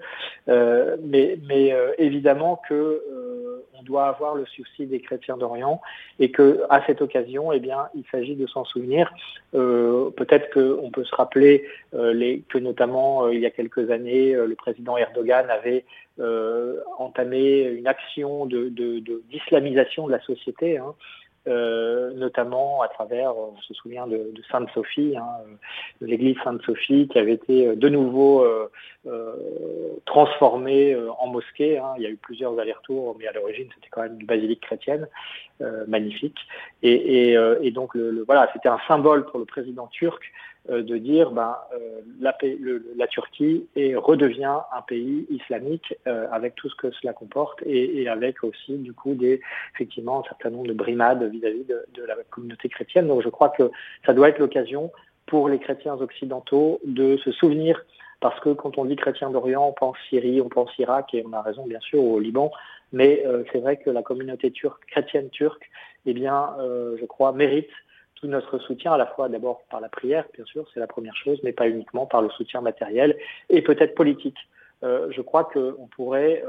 Euh, 0.49 0.96
mais 1.02 1.38
mais 1.49 1.73
euh, 1.73 1.93
évidemment 1.99 2.61
que 2.69 2.75
euh, 2.75 3.64
on 3.79 3.82
doit 3.82 4.06
avoir 4.06 4.34
le 4.34 4.44
souci 4.46 4.87
des 4.87 5.00
chrétiens 5.00 5.37
d'Orient 5.37 5.81
et 6.20 6.31
que 6.31 6.62
à 6.69 6.84
cette 6.87 7.00
occasion, 7.00 7.52
eh 7.52 7.61
bien, 7.61 7.88
il 7.94 8.05
s'agit 8.11 8.37
de 8.37 8.46
s'en 8.46 8.64
souvenir. 8.64 9.12
Euh, 9.55 10.11
peut-être 10.11 10.50
qu'on 10.52 10.90
peut 10.90 11.05
se 11.05 11.14
rappeler 11.14 11.67
euh, 11.94 12.12
les, 12.12 12.43
que 12.49 12.58
notamment 12.58 13.29
il 13.29 13.40
y 13.40 13.46
a 13.46 13.50
quelques 13.50 13.90
années, 13.90 14.34
le 14.34 14.55
président 14.55 14.96
Erdogan 14.96 15.49
avait 15.50 15.84
entamé 16.99 17.62
une 17.62 17.87
action 17.87 18.44
de, 18.44 18.69
d'islamisation 19.31 20.05
de, 20.05 20.08
de, 20.08 20.12
la 20.12 20.23
société. 20.23 20.76
Hein, 20.76 20.94
euh, 21.48 22.12
notamment 22.12 22.82
à 22.82 22.88
travers, 22.88 23.36
on 23.36 23.56
se 23.62 23.74
souvient 23.74 24.06
de, 24.06 24.30
de 24.32 24.42
Sainte-Sophie, 24.50 25.16
hein, 25.16 25.26
de 26.00 26.06
l'église 26.06 26.36
Sainte-Sophie 26.44 27.08
qui 27.08 27.18
avait 27.18 27.32
été 27.32 27.66
euh, 27.66 27.74
de 27.74 27.88
nouveau 27.88 28.44
euh, 28.44 28.70
euh, 29.06 29.34
transformée 30.04 30.94
euh, 30.94 31.10
en 31.18 31.26
mosquée. 31.26 31.78
Hein. 31.78 31.94
Il 31.96 32.05
y 32.05 32.06
a 32.06 32.10
eu 32.10 32.17
plusieurs 32.17 32.56
allers-retours, 32.58 33.17
mais 33.19 33.26
à 33.26 33.32
l'origine 33.32 33.67
c'était 33.74 33.88
quand 33.90 34.02
même 34.02 34.20
une 34.20 34.26
basilique 34.26 34.60
chrétienne 34.60 35.08
euh, 35.62 35.84
magnifique. 35.86 36.38
Et, 36.82 37.32
et 37.32 37.70
donc 37.70 37.94
le, 37.94 38.24
voilà, 38.26 38.50
c'était 38.52 38.69
un 38.69 38.81
symbole 38.88 39.24
pour 39.24 39.38
le 39.38 39.44
président 39.44 39.86
turc 39.86 40.32
euh, 40.70 40.81
de 40.81 40.96
dire 40.96 41.32
ben, 41.32 41.56
euh, 41.74 42.02
la, 42.20 43.08
Turquie 43.08 43.66
est, 43.74 43.96
redevient 43.96 44.58
un 44.72 44.82
pays 44.82 45.26
islamique 45.28 45.92
euh, 46.06 46.28
avec 46.31 46.54
tout 46.54 46.69
ce 46.69 46.76
que 46.76 46.92
cela 46.92 47.12
comporte 47.12 47.60
et, 47.66 48.08
avec 48.08 48.44
aussi 48.44 48.76
du 48.76 48.92
coup 48.92 49.19
effectivement 49.74 50.20
un 50.20 50.22
certain 50.28 50.50
nombre 50.50 50.69
de 50.69 50.72
brimades 50.72 51.24
vis-à-vis 51.24 51.64
de, 51.64 51.84
de, 51.94 52.04
la 52.04 52.14
communauté 52.31 52.69
chrétienne. 52.69 53.08
Donc 53.08 53.22
je 53.24 53.28
crois 53.28 53.48
que 53.48 53.72
ça 54.06 54.12
doit 54.12 54.28
être 54.28 54.38
l'occasion 54.38 54.92
pour 55.26 55.48
les 55.48 55.58
chrétiens 55.58 55.94
occidentaux 55.94 56.81
de 56.84 57.16
se 57.16 57.32
souvenir 57.32 57.84
parce 58.20 58.38
que 58.38 58.50
quand 58.50 58.78
on 58.78 58.84
dit 58.84 58.94
chrétien 58.94 59.31
d'Orient, 59.31 59.66
on 59.66 59.72
pense 59.72 59.96
Syrie, 60.08 60.40
on 60.40 60.48
pense 60.48 60.70
Irak 60.78 61.12
et 61.12 61.24
on 61.26 61.32
a 61.32 61.42
raison 61.42 61.66
bien 61.66 61.81
sûr 61.81 62.04
au 62.04 62.20
Liban, 62.20 62.52
mais 62.93 63.22
euh, 63.27 63.43
c'est 63.51 63.58
vrai 63.58 63.79
que 63.79 63.91
la 63.91 64.03
communauté 64.03 64.51
turque, 64.51 64.84
chrétienne 64.87 65.31
turque, 65.31 65.70
eh 66.06 66.13
bien, 66.13 66.55
euh, 66.61 66.96
je 67.01 67.06
crois, 67.06 67.32
mérite 67.32 67.70
tout 68.15 68.27
notre 68.27 68.58
soutien, 68.58 68.93
à 68.93 68.99
la 68.99 69.06
fois 69.06 69.29
d'abord 69.29 69.63
par 69.70 69.81
la 69.81 69.89
prière, 69.89 70.27
bien 70.34 70.44
sûr, 70.44 70.69
c'est 70.72 70.81
la 70.81 70.87
première 70.87 71.17
chose, 71.17 71.41
mais 71.43 71.53
pas 71.53 71.69
uniquement 71.69 72.06
par 72.06 72.22
le 72.22 72.29
soutien 72.31 72.61
matériel 72.61 73.17
et 73.49 73.63
peut-être 73.63 73.94
politique. 73.94 74.37
Euh, 74.84 75.11
je 75.11 75.20
crois 75.22 75.44
qu'on 75.44 75.89
pourrait, 75.96 76.44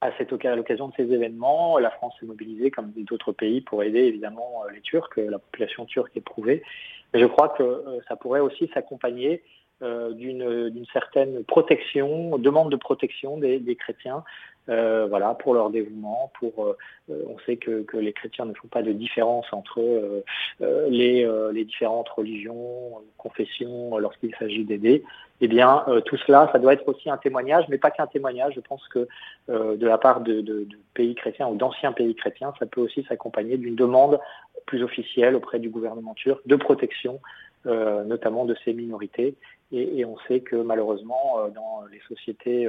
à, 0.00 0.12
cette 0.16 0.30
l'occasion 0.30 0.88
de 0.88 0.94
ces 0.96 1.12
événements, 1.12 1.78
la 1.78 1.90
France 1.90 2.14
s'est 2.20 2.26
mobilisée 2.26 2.70
comme 2.70 2.92
d'autres 2.96 3.32
pays 3.32 3.60
pour 3.60 3.82
aider 3.82 4.00
évidemment 4.00 4.62
les 4.72 4.80
Turcs, 4.80 5.10
la 5.16 5.38
population 5.38 5.84
turque 5.84 6.16
éprouvée. 6.16 6.62
Mais 7.12 7.20
je 7.20 7.26
crois 7.26 7.50
que 7.50 7.84
ça 8.08 8.16
pourrait 8.16 8.40
aussi 8.40 8.70
s'accompagner 8.72 9.42
d'une 9.80 10.86
certaine 10.92 11.44
protection, 11.44 12.38
demande 12.38 12.70
de 12.70 12.76
protection 12.76 13.36
des 13.38 13.76
chrétiens 13.76 14.24
euh, 14.68 15.06
voilà, 15.08 15.34
pour 15.34 15.54
leur 15.54 15.70
dévouement. 15.70 16.32
Pour, 16.38 16.64
euh, 16.64 16.76
on 17.08 17.38
sait 17.40 17.56
que, 17.56 17.84
les 17.94 18.12
chrétiens 18.12 18.46
ne 18.46 18.54
font 18.54 18.68
pas 18.68 18.82
de 18.82 18.92
différence 18.92 19.46
entre 19.52 19.80
euh, 19.80 20.24
euh 20.62 20.88
les, 20.88 21.24
euh, 21.24 21.52
différentes 21.64 22.08
religions, 22.08 22.92
confessions, 23.18 23.98
lorsqu'il 23.98 24.34
s'agit 24.36 24.64
d'aider. 24.64 25.02
Eh 25.40 25.48
bien, 25.48 25.84
tout 26.06 26.16
cela, 26.18 26.48
ça 26.52 26.58
doit 26.58 26.74
être 26.74 26.88
aussi 26.88 27.10
un 27.10 27.16
témoignage, 27.16 27.64
mais 27.68 27.76
pas 27.76 27.90
qu'un 27.90 28.06
témoignage. 28.06 28.54
Je 28.54 28.60
pense 28.60 28.86
que 28.88 29.08
de 29.48 29.86
la 29.86 29.98
part 29.98 30.20
de 30.20 30.68
pays 30.94 31.14
chrétiens 31.14 31.48
ou 31.48 31.56
d'anciens 31.56 31.92
pays 31.92 32.14
chrétiens, 32.14 32.54
ça 32.58 32.66
peut 32.66 32.80
aussi 32.80 33.02
s'accompagner 33.08 33.56
d'une 33.56 33.74
demande 33.74 34.20
plus 34.66 34.82
officielle 34.82 35.34
auprès 35.34 35.58
du 35.58 35.70
gouvernement 35.70 36.14
turc 36.14 36.40
de 36.46 36.56
protection 36.56 37.20
notamment 37.64 38.44
de 38.44 38.54
ces 38.64 38.72
minorités. 38.72 39.34
Et, 39.72 40.04
on 40.04 40.16
sait 40.28 40.40
que 40.40 40.56
malheureusement, 40.56 41.48
dans 41.54 41.84
les 41.90 42.00
sociétés 42.08 42.68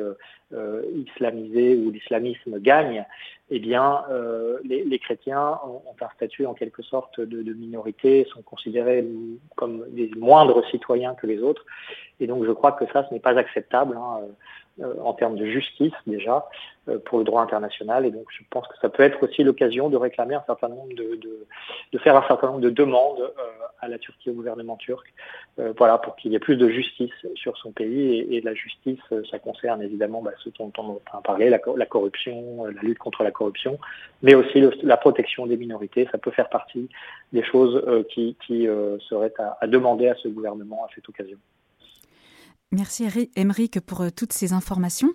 islamisées 0.95 1.75
où 1.75 1.91
l'islamisme 1.91 2.59
gagne, 2.59 3.05
eh 3.51 3.59
bien, 3.59 4.03
les, 4.63 4.99
chrétiens 4.99 5.59
ont, 5.65 5.81
un 6.01 6.09
statut 6.15 6.45
en 6.45 6.53
quelque 6.53 6.81
sorte 6.81 7.19
de, 7.19 7.43
de, 7.43 7.53
minorité, 7.53 8.25
sont 8.33 8.41
considérés 8.41 9.05
comme 9.55 9.85
des 9.89 10.09
moindres 10.17 10.65
citoyens 10.71 11.13
que 11.13 11.27
les 11.27 11.41
autres. 11.41 11.65
Et 12.19 12.27
donc, 12.27 12.45
je 12.45 12.51
crois 12.51 12.71
que 12.71 12.85
ça, 12.93 13.05
ce 13.07 13.13
n'est 13.13 13.19
pas 13.19 13.37
acceptable. 13.37 13.97
Hein. 13.97 14.21
Euh, 14.82 14.94
en 15.05 15.13
termes 15.13 15.38
de 15.38 15.46
justice 15.46 15.94
déjà 16.05 16.50
euh, 16.89 17.00
pour 17.00 17.17
le 17.17 17.24
droit 17.24 17.41
international. 17.41 18.05
Et 18.05 18.12
donc 18.12 18.25
je 18.29 18.44
pense 18.50 18.67
que 18.67 18.74
ça 18.82 18.89
peut 18.89 19.03
être 19.03 19.24
aussi 19.24 19.41
l'occasion 19.41 19.88
de 19.88 19.96
réclamer 19.96 20.36
un 20.36 20.44
certain 20.46 20.67
nombre 20.67 20.89
de, 20.89 21.15
de, 21.15 21.46
de, 21.94 21.98
faire 21.98 22.17
un 22.17 22.27
certain 22.27 22.48
nombre 22.48 22.60
de 22.60 22.70
demandes 22.70 23.22
euh, 23.22 23.32
à 23.79 23.88
la 23.88 23.98
Turquie, 24.00 24.32
au 24.32 24.34
gouvernement 24.34 24.75
turc, 24.75 25.13
voilà, 25.77 25.98
pour 25.98 26.17
qu'il 26.17 26.34
y 26.34 26.36
ait 26.36 26.39
plus 26.39 26.58
de 26.58 26.67
justice 26.67 27.13
sur 27.36 27.55
son 27.58 27.72
pays. 27.72 28.15
Et, 28.15 28.36
et 28.36 28.41
la 28.41 28.53
justice, 28.53 29.00
ça 29.32 29.39
concerne 29.39 29.82
évidemment 29.82 30.22
bah, 30.22 30.32
ce 30.44 30.50
dont 30.50 30.74
on 30.77 31.00
a 31.13 31.22
parlé, 31.22 31.50
la, 31.50 31.60
la, 31.77 31.86
corruption, 31.86 32.65
la 32.65 32.82
lutte 32.82 32.98
contre 32.98 33.24
la 33.24 33.32
corruption, 33.32 33.79
mais 34.24 34.36
aussi 34.36 34.62
la 34.84 34.98
protection 34.98 35.46
des 35.46 35.55
minorités. 35.55 36.10
Ça 36.12 36.17
peut 36.17 36.32
faire 36.32 36.50
partie 36.50 36.89
des 37.32 37.44
choses 37.44 37.82
qui, 38.10 38.36
qui 38.46 38.67
seraient 39.08 39.34
à, 39.39 39.58
à 39.62 39.67
demander 39.67 40.10
à 40.10 40.15
ce 40.15 40.27
gouvernement 40.27 40.84
à 40.84 40.89
cette 40.94 41.08
occasion. 41.08 41.38
Merci 42.75 43.05
Émeric 43.38 43.79
pour 43.79 44.01
euh, 44.01 44.10
toutes 44.13 44.34
ces 44.34 44.51
informations. 44.51 45.13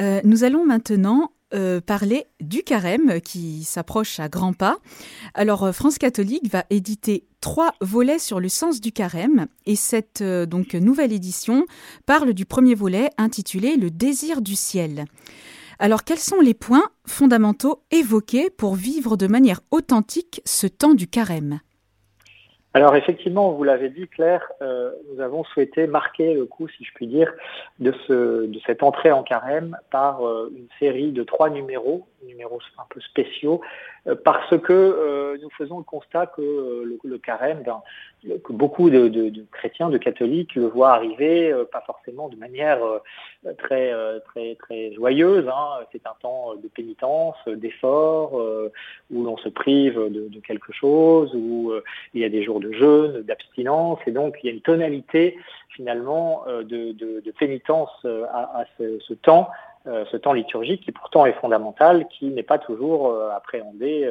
Euh, 0.00 0.20
nous 0.24 0.42
allons 0.42 0.66
maintenant 0.66 1.30
euh, 1.54 1.80
parler 1.80 2.26
du 2.40 2.64
carême 2.64 3.20
qui 3.20 3.62
s'approche 3.62 4.18
à 4.18 4.28
grands 4.28 4.52
pas. 4.52 4.78
Alors 5.34 5.72
France 5.72 5.96
catholique 5.96 6.50
va 6.50 6.64
éditer 6.70 7.28
trois 7.40 7.74
volets 7.80 8.18
sur 8.18 8.40
le 8.40 8.48
sens 8.48 8.80
du 8.80 8.90
carême 8.90 9.46
et 9.64 9.76
cette 9.76 10.22
donc 10.22 10.74
nouvelle 10.74 11.12
édition 11.12 11.66
parle 12.04 12.34
du 12.34 12.44
premier 12.44 12.74
volet 12.74 13.10
intitulé 13.16 13.76
Le 13.76 13.90
désir 13.90 14.42
du 14.42 14.56
ciel. 14.56 15.04
Alors 15.78 16.02
quels 16.02 16.18
sont 16.18 16.40
les 16.40 16.54
points 16.54 16.90
fondamentaux 17.06 17.84
évoqués 17.92 18.50
pour 18.50 18.74
vivre 18.74 19.16
de 19.16 19.28
manière 19.28 19.60
authentique 19.70 20.42
ce 20.44 20.66
temps 20.66 20.94
du 20.94 21.06
carême? 21.06 21.60
Alors 22.78 22.94
effectivement, 22.94 23.50
vous 23.50 23.64
l'avez 23.64 23.88
dit 23.88 24.06
Claire, 24.06 24.52
euh, 24.62 24.92
nous 25.10 25.20
avons 25.20 25.42
souhaité 25.42 25.88
marquer 25.88 26.32
le 26.32 26.44
coup, 26.46 26.68
si 26.68 26.84
je 26.84 26.92
puis 26.94 27.08
dire, 27.08 27.28
de, 27.80 27.92
ce, 28.06 28.46
de 28.46 28.60
cette 28.64 28.84
entrée 28.84 29.10
en 29.10 29.24
carême 29.24 29.76
par 29.90 30.24
euh, 30.24 30.52
une 30.56 30.68
série 30.78 31.10
de 31.10 31.24
trois 31.24 31.50
numéros, 31.50 32.06
numéros 32.26 32.60
un 32.78 32.84
peu 32.90 33.00
spéciaux, 33.00 33.60
euh, 34.06 34.14
parce 34.14 34.56
que 34.58 35.38
nous 35.40 35.50
faisons 35.50 35.78
le 35.78 35.84
constat 35.84 36.26
que 36.26 36.98
le, 37.02 37.18
carême, 37.18 37.62
ben, 37.64 37.80
que 38.44 38.52
beaucoup 38.52 38.90
de, 38.90 39.32
chrétiens, 39.52 39.90
de 39.90 39.98
catholiques 39.98 40.54
le 40.54 40.66
voient 40.66 40.92
arriver, 40.92 41.54
pas 41.70 41.82
forcément 41.86 42.28
de 42.28 42.36
manière 42.36 42.80
très 43.58 43.92
très 44.26 44.56
très 44.56 44.92
joyeuse. 44.94 45.48
Hein. 45.48 45.84
C'est 45.92 46.06
un 46.06 46.14
temps 46.20 46.54
de 46.54 46.68
pénitence, 46.68 47.36
d'effort, 47.46 48.34
où 49.10 49.24
l'on 49.24 49.36
se 49.36 49.48
prive 49.48 49.98
de, 49.98 50.28
de, 50.28 50.40
quelque 50.40 50.72
chose, 50.72 51.32
où 51.34 51.72
il 52.14 52.20
y 52.20 52.24
a 52.24 52.28
des 52.28 52.42
jours 52.42 52.60
de 52.60 52.72
jeûne, 52.72 53.22
d'abstinence, 53.22 53.98
et 54.06 54.10
donc 54.10 54.36
il 54.42 54.46
y 54.46 54.50
a 54.50 54.52
une 54.52 54.62
tonalité 54.62 55.36
finalement 55.78 56.42
euh, 56.48 56.64
de, 56.64 57.30
pénitence 57.38 57.90
euh, 58.04 58.24
à, 58.32 58.64
ce, 58.78 59.14
temps, 59.14 59.48
euh, 59.48 59.67
ce 59.84 60.16
temps 60.16 60.32
liturgique 60.32 60.82
qui 60.82 60.92
pourtant 60.92 61.26
est 61.26 61.32
fondamental, 61.34 62.06
qui 62.08 62.26
n'est 62.26 62.42
pas 62.42 62.58
toujours 62.58 63.14
appréhendé 63.32 64.08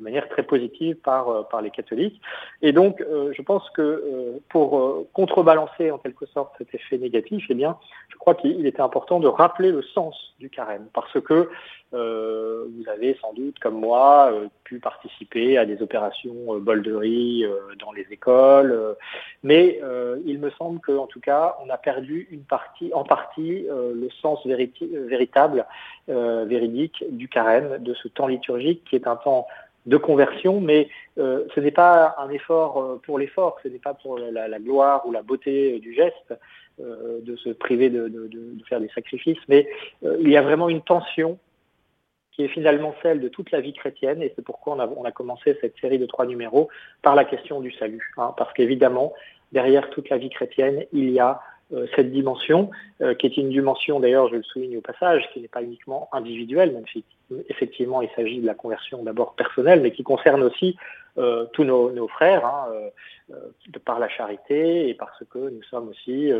de 0.00 0.04
manière 0.04 0.28
très 0.28 0.42
positive 0.42 0.96
par, 0.96 1.48
par 1.48 1.62
les 1.62 1.70
catholiques. 1.70 2.20
Et 2.62 2.72
donc 2.72 3.00
je 3.00 3.42
pense 3.42 3.68
que 3.70 4.40
pour 4.48 5.06
contrebalancer 5.12 5.90
en 5.90 5.98
quelque 5.98 6.26
sorte 6.26 6.54
cet 6.58 6.74
effet 6.74 6.98
négatif, 6.98 7.44
eh 7.48 7.54
bien, 7.54 7.76
je 8.08 8.16
crois 8.16 8.34
qu'il 8.34 8.66
était 8.66 8.80
important 8.80 9.20
de 9.20 9.28
rappeler 9.28 9.70
le 9.70 9.82
sens 9.82 10.34
du 10.38 10.50
carême, 10.50 10.88
parce 10.92 11.20
que 11.20 11.48
euh, 11.92 12.66
vous 12.72 12.88
avez 12.88 13.16
sans 13.20 13.32
doute, 13.32 13.58
comme 13.58 13.80
moi, 13.80 14.30
euh, 14.32 14.46
pu 14.62 14.78
participer 14.78 15.58
à 15.58 15.66
des 15.66 15.82
opérations 15.82 16.54
euh, 16.54 16.60
bolderie 16.60 17.44
dans 17.80 17.92
les 17.92 18.06
écoles, 18.10 18.96
mais 19.42 19.80
il 20.26 20.38
me 20.38 20.50
semble 20.50 20.80
qu'en 20.80 21.06
tout 21.06 21.20
cas, 21.20 21.56
on 21.64 21.70
a 21.70 21.76
perdu 21.76 22.28
une 22.30 22.44
partie, 22.44 22.92
en 22.94 23.04
partie 23.04 23.66
le 23.68 24.08
sens 24.20 24.46
véritable, 24.46 25.66
véridique 26.08 27.04
du 27.10 27.28
carême, 27.28 27.78
de 27.78 27.94
ce 27.94 28.08
temps 28.08 28.26
liturgique 28.26 28.84
qui 28.84 28.96
est 28.96 29.06
un 29.06 29.16
temps 29.16 29.46
de 29.86 29.96
conversion, 29.96 30.60
mais 30.60 30.88
ce 31.16 31.60
n'est 31.60 31.70
pas 31.70 32.14
un 32.18 32.28
effort 32.30 33.00
pour 33.02 33.18
l'effort, 33.18 33.58
ce 33.62 33.68
n'est 33.68 33.78
pas 33.78 33.94
pour 33.94 34.18
la, 34.18 34.58
gloire 34.58 35.06
ou 35.06 35.12
la 35.12 35.22
beauté 35.22 35.78
du 35.80 35.94
geste 35.94 36.34
de 36.78 37.36
se 37.36 37.50
priver 37.50 37.88
de, 37.88 38.30
faire 38.68 38.80
des 38.80 38.90
sacrifices, 38.94 39.40
mais 39.48 39.68
il 40.02 40.28
y 40.28 40.36
a 40.36 40.42
vraiment 40.42 40.68
une 40.68 40.82
tension 40.82 41.38
qui 42.32 42.44
est 42.44 42.48
finalement 42.48 42.94
celle 43.02 43.20
de 43.20 43.28
toute 43.28 43.50
la 43.50 43.60
vie 43.60 43.72
chrétienne, 43.72 44.22
et 44.22 44.32
c'est 44.34 44.44
pourquoi 44.44 44.74
on 44.74 45.04
a, 45.04 45.12
commencé 45.12 45.56
cette 45.60 45.76
série 45.78 45.98
de 45.98 46.06
trois 46.06 46.26
numéros 46.26 46.68
par 47.02 47.14
la 47.14 47.24
question 47.24 47.60
du 47.60 47.72
salut. 47.72 48.12
Hein, 48.16 48.34
parce 48.36 48.52
qu'évidemment, 48.52 49.12
derrière 49.52 49.90
toute 49.90 50.08
la 50.08 50.18
vie 50.18 50.30
chrétienne, 50.30 50.86
il 50.92 51.10
y 51.10 51.20
a 51.20 51.40
euh, 51.72 51.86
cette 51.94 52.10
dimension, 52.10 52.70
euh, 53.00 53.14
qui 53.14 53.26
est 53.26 53.36
une 53.36 53.50
dimension, 53.50 54.00
d'ailleurs, 54.00 54.28
je 54.28 54.36
le 54.36 54.42
souligne 54.42 54.78
au 54.78 54.80
passage, 54.80 55.28
qui 55.32 55.40
n'est 55.40 55.48
pas 55.48 55.62
uniquement 55.62 56.08
individuelle, 56.12 56.72
même 56.72 56.86
si 56.92 57.04
effectivement 57.48 58.02
il 58.02 58.10
s'agit 58.16 58.40
de 58.40 58.46
la 58.46 58.54
conversion 58.54 59.02
d'abord 59.02 59.34
personnelle, 59.34 59.80
mais 59.80 59.92
qui 59.92 60.02
concerne 60.02 60.42
aussi 60.42 60.76
euh, 61.18 61.46
tous 61.52 61.64
nos, 61.64 62.08
frères, 62.08 62.46
hein, 62.46 62.68
de 63.28 63.78
par 63.78 63.98
la 63.98 64.08
charité 64.08 64.88
et 64.88 64.94
parce 64.94 65.24
que 65.30 65.38
nous 65.38 65.62
sommes 65.64 65.88
aussi 65.88 66.30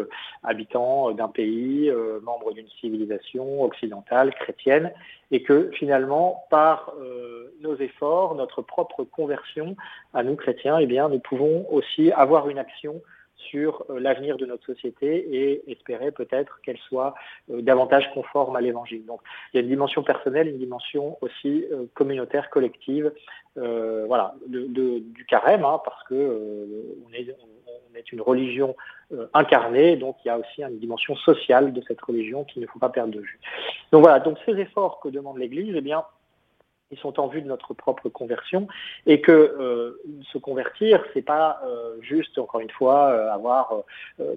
habitants 0.43 1.11
d'un 1.13 1.29
pays, 1.29 1.91
membres 2.23 2.53
d'une 2.53 2.69
civilisation 2.81 3.63
occidentale, 3.63 4.33
chrétienne, 4.35 4.93
et 5.31 5.43
que 5.43 5.71
finalement, 5.73 6.45
par 6.51 6.95
nos 7.61 7.77
efforts, 7.77 8.35
notre 8.35 8.63
propre 8.63 9.05
conversion 9.05 9.77
à 10.15 10.23
nous 10.23 10.37
chrétiens, 10.37 10.79
eh 10.79 10.87
bien, 10.87 11.09
nous 11.09 11.21
pouvons 11.21 11.67
aussi 11.71 12.13
avoir 12.13 12.49
une 12.49 12.59
action 12.59 13.03
sur 13.49 13.85
euh, 13.91 13.99
l'avenir 13.99 14.37
de 14.37 14.47
notre 14.47 14.65
société 14.67 15.37
et 15.37 15.71
espérer 15.71 16.11
peut-être 16.11 16.61
qu'elle 16.63 16.79
soit 16.79 17.15
euh, 17.51 17.63
davantage 17.63 18.11
conforme 18.13 18.57
à 18.57 18.61
l'évangile. 18.61 19.05
Donc 19.07 19.21
il 19.53 19.57
y 19.57 19.61
a 19.61 19.63
une 19.63 19.69
dimension 19.69 20.03
personnelle, 20.03 20.49
une 20.49 20.59
dimension 20.59 21.19
aussi 21.21 21.65
euh, 21.73 21.87
communautaire, 21.95 22.51
collective, 22.51 23.13
voilà, 23.57 24.35
du 24.47 25.27
carême, 25.29 25.65
hein, 25.65 25.81
parce 25.85 26.03
que 26.05 26.15
on 27.07 27.13
est, 27.13 28.13
une 28.13 28.23
religion 28.23 28.75
incarnée, 29.35 29.97
donc 29.97 30.17
il 30.25 30.29
y 30.29 30.31
a 30.31 30.39
aussi 30.39 30.63
une 30.63 30.79
dimension 30.79 31.15
sociale 31.17 31.73
de 31.73 31.83
cette 31.87 32.01
religion 32.01 32.45
qu'il 32.45 32.63
ne 32.63 32.67
faut 32.67 32.79
pas 32.79 32.89
perdre 32.89 33.13
de 33.13 33.21
vue. 33.21 33.39
Donc 33.93 34.03
voilà, 34.03 34.21
donc 34.21 34.39
ces 34.47 34.53
efforts 34.53 35.01
que 35.01 35.09
demande 35.09 35.37
l'Église, 35.37 35.75
eh 35.77 35.81
bien, 35.83 36.05
ils 36.91 36.99
sont 36.99 37.21
en 37.21 37.29
vue 37.29 37.43
de 37.43 37.47
notre 37.47 37.75
propre 37.75 38.09
conversion 38.09 38.69
et 39.07 39.21
que 39.21 39.33
euh, 39.33 40.01
se 40.33 40.39
convertir, 40.39 41.05
c'est 41.15 41.23
pas 41.23 41.61
euh, 41.65 41.97
juste 42.01 42.39
encore 42.39 42.61
une 42.61 42.71
fois 42.71 43.11
euh, 43.11 43.33
avoir 43.33 43.83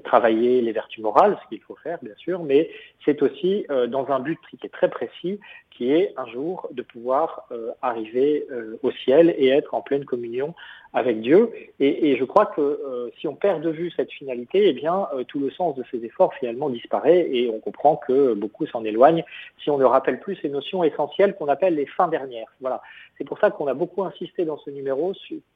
travaillé 0.03 0.61
les 0.61 0.71
vertus 0.71 1.03
morales, 1.03 1.37
ce 1.43 1.49
qu'il 1.49 1.61
faut 1.61 1.75
faire 1.75 1.97
bien 2.01 2.15
sûr, 2.15 2.43
mais 2.43 2.69
c'est 3.05 3.21
aussi 3.21 3.65
dans 3.87 4.09
un 4.09 4.19
but 4.19 4.39
qui 4.49 4.57
est 4.65 4.69
très 4.69 4.89
précis, 4.89 5.39
qui 5.71 5.91
est 5.91 6.13
un 6.17 6.27
jour 6.27 6.67
de 6.71 6.81
pouvoir 6.81 7.47
arriver 7.81 8.47
au 8.81 8.91
ciel 8.91 9.33
et 9.37 9.49
être 9.49 9.73
en 9.73 9.81
pleine 9.81 10.05
communion 10.05 10.53
avec 10.93 11.21
Dieu. 11.21 11.51
Et, 11.79 12.15
je 12.15 12.23
crois 12.23 12.45
que 12.45 12.61
euh, 12.61 13.09
si 13.19 13.27
on 13.27 13.35
perd 13.35 13.61
de 13.61 13.69
vue 13.69 13.91
cette 13.95 14.11
finalité, 14.11 14.69
eh 14.69 14.73
bien, 14.73 15.07
euh, 15.13 15.23
tout 15.23 15.39
le 15.39 15.49
sens 15.49 15.75
de 15.75 15.83
ces 15.89 16.05
efforts 16.05 16.33
finalement 16.35 16.69
disparaît 16.69 17.27
et 17.29 17.49
on 17.49 17.59
comprend 17.59 17.95
que 17.95 18.33
beaucoup 18.33 18.67
s'en 18.67 18.83
éloignent 18.83 19.23
si 19.63 19.69
on 19.69 19.77
ne 19.77 19.85
rappelle 19.85 20.19
plus 20.19 20.35
ces 20.41 20.49
notions 20.49 20.83
essentielles 20.83 21.35
qu'on 21.35 21.47
appelle 21.47 21.75
les 21.75 21.87
fins 21.87 22.07
dernières. 22.07 22.47
Voilà. 22.61 22.81
C'est 23.17 23.23
pour 23.23 23.39
ça 23.39 23.49
qu'on 23.49 23.67
a 23.67 23.73
beaucoup 23.73 24.03
insisté 24.03 24.45
dans 24.45 24.57
ce 24.57 24.69
numéro 24.69 25.13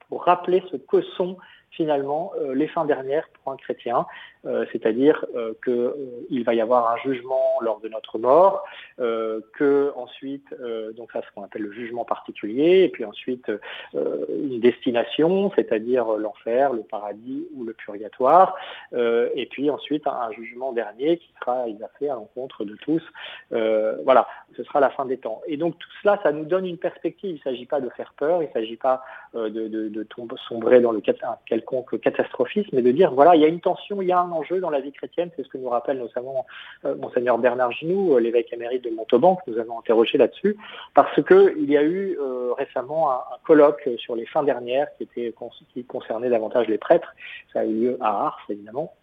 pour 0.10 0.24
rappeler 0.24 0.64
ce 0.72 0.78
que 0.78 1.02
sont 1.02 1.38
finalement 1.72 2.32
euh, 2.40 2.54
les 2.54 2.68
fins 2.68 2.86
dernières 2.86 3.28
pour 3.30 3.54
un 3.54 3.58
chrétien, 3.58 4.06
euh, 4.46 4.66
c'est-à-dire 4.72 5.26
euh, 5.36 5.54
qu'il 5.64 6.44
va 6.44 6.54
y 6.54 6.62
avoir 6.62 6.92
un 6.92 6.98
jugement 6.98 7.60
lors 7.62 7.80
de 7.80 7.90
notre 7.90 8.18
mort, 8.18 8.64
que 8.98 9.92
ensuite, 9.96 10.48
donc 10.96 11.12
ça 11.12 11.22
ce 11.22 11.28
qu'on 11.34 11.44
appelle 11.44 11.62
le 11.62 11.72
jugement 11.72 12.04
particulier, 12.04 12.84
et 12.84 12.90
puis 12.90 13.06
ensuite 13.06 13.52
une 13.94 14.60
destination, 14.60 15.52
c'est-à-dire 15.56 16.06
l'enfer, 16.18 16.74
le 16.74 16.82
paradis 16.82 17.48
ou 17.56 17.64
le 17.64 17.74
purgatoire, 17.74 18.56
et 18.96 19.48
puis 19.52 19.70
ensuite 19.70 20.08
un, 20.08 20.32
jugement 20.32 20.72
dernier 20.72 21.18
qui 21.18 21.32
sera 21.40 21.68
exercé 21.68 22.10
à 22.10 22.16
l'encontre 22.16 22.66
de 22.66 22.76
tous. 22.76 23.04
voilà, 23.52 24.28
ce 24.56 24.64
sera 24.64 24.80
la 24.80 24.90
fin 24.90 25.06
des 25.06 25.18
temps. 25.18 25.42
Et 25.48 25.58
donc 25.58 25.78
tout 25.78 25.90
cela, 26.02 26.20
ça 26.24 26.32
nous 26.32 26.46
donne 26.46 26.66
une 26.66 26.78
perspective. 26.78 27.32
Il 27.32 27.40
ne 27.48 27.52
s'agit 27.52 27.66
pas 27.66 27.82
de 27.82 27.90
faire 27.90 28.14
peur, 28.18 28.42
il 28.42 28.48
ne 28.48 28.54
s'agit 28.54 28.78
pas 28.78 29.04
de, 29.36 30.08
sombrer 30.48 30.82
dans 30.82 30.92
le 30.92 31.02
quelconque 31.58 32.00
catastrophisme, 32.00 32.70
mais 32.74 32.82
de 32.82 32.92
dire 32.92 33.12
voilà, 33.12 33.36
il 33.36 33.42
y 33.42 33.46
a 33.46 33.48
une 33.48 33.60
tension, 33.60 34.02
il 34.02 34.08
y 34.08 34.12
a 34.12 34.20
un 34.20 34.32
enjeu 34.32 34.60
dans 34.60 34.70
la 34.70 34.80
vie 34.80 34.92
chrétienne. 34.92 35.30
C'est 35.36 35.44
ce 35.44 35.50
que 35.50 35.58
nous 35.58 35.70
rappelle 35.70 35.98
notamment 35.98 36.46
euh, 36.86 36.96
monseigneur 36.96 37.38
Bernard 37.38 37.72
Ginoux, 37.72 38.16
euh, 38.16 38.20
l'évêque 38.20 38.52
émérite 38.54 38.84
de 38.84 38.90
Montauban, 38.90 39.38
que 39.38 39.52
nous 39.52 39.60
avons 39.60 39.80
interrogé 39.80 40.18
là-dessus, 40.18 40.58
parce 40.94 41.22
que 41.22 41.56
il 41.58 41.70
y 41.70 41.78
a 41.78 41.84
eu 41.84 42.18
récemment 42.58 43.12
un, 43.12 43.22
colloque 43.46 43.90
sur 43.98 44.16
les 44.16 44.26
fins 44.26 44.44
dernières 44.44 44.88
qui 44.98 45.04
était 45.04 45.34
qui 45.74 45.84
concernait 45.84 46.30
davantage 46.30 46.68
les 46.68 46.78
prêtres. 46.78 47.14
Ça 47.54 47.62
a 47.62 47.66
eu 47.66 47.74
lieu 47.74 47.98
à 48.02 48.26
Ars, 48.26 48.40
évidemment 48.50 48.94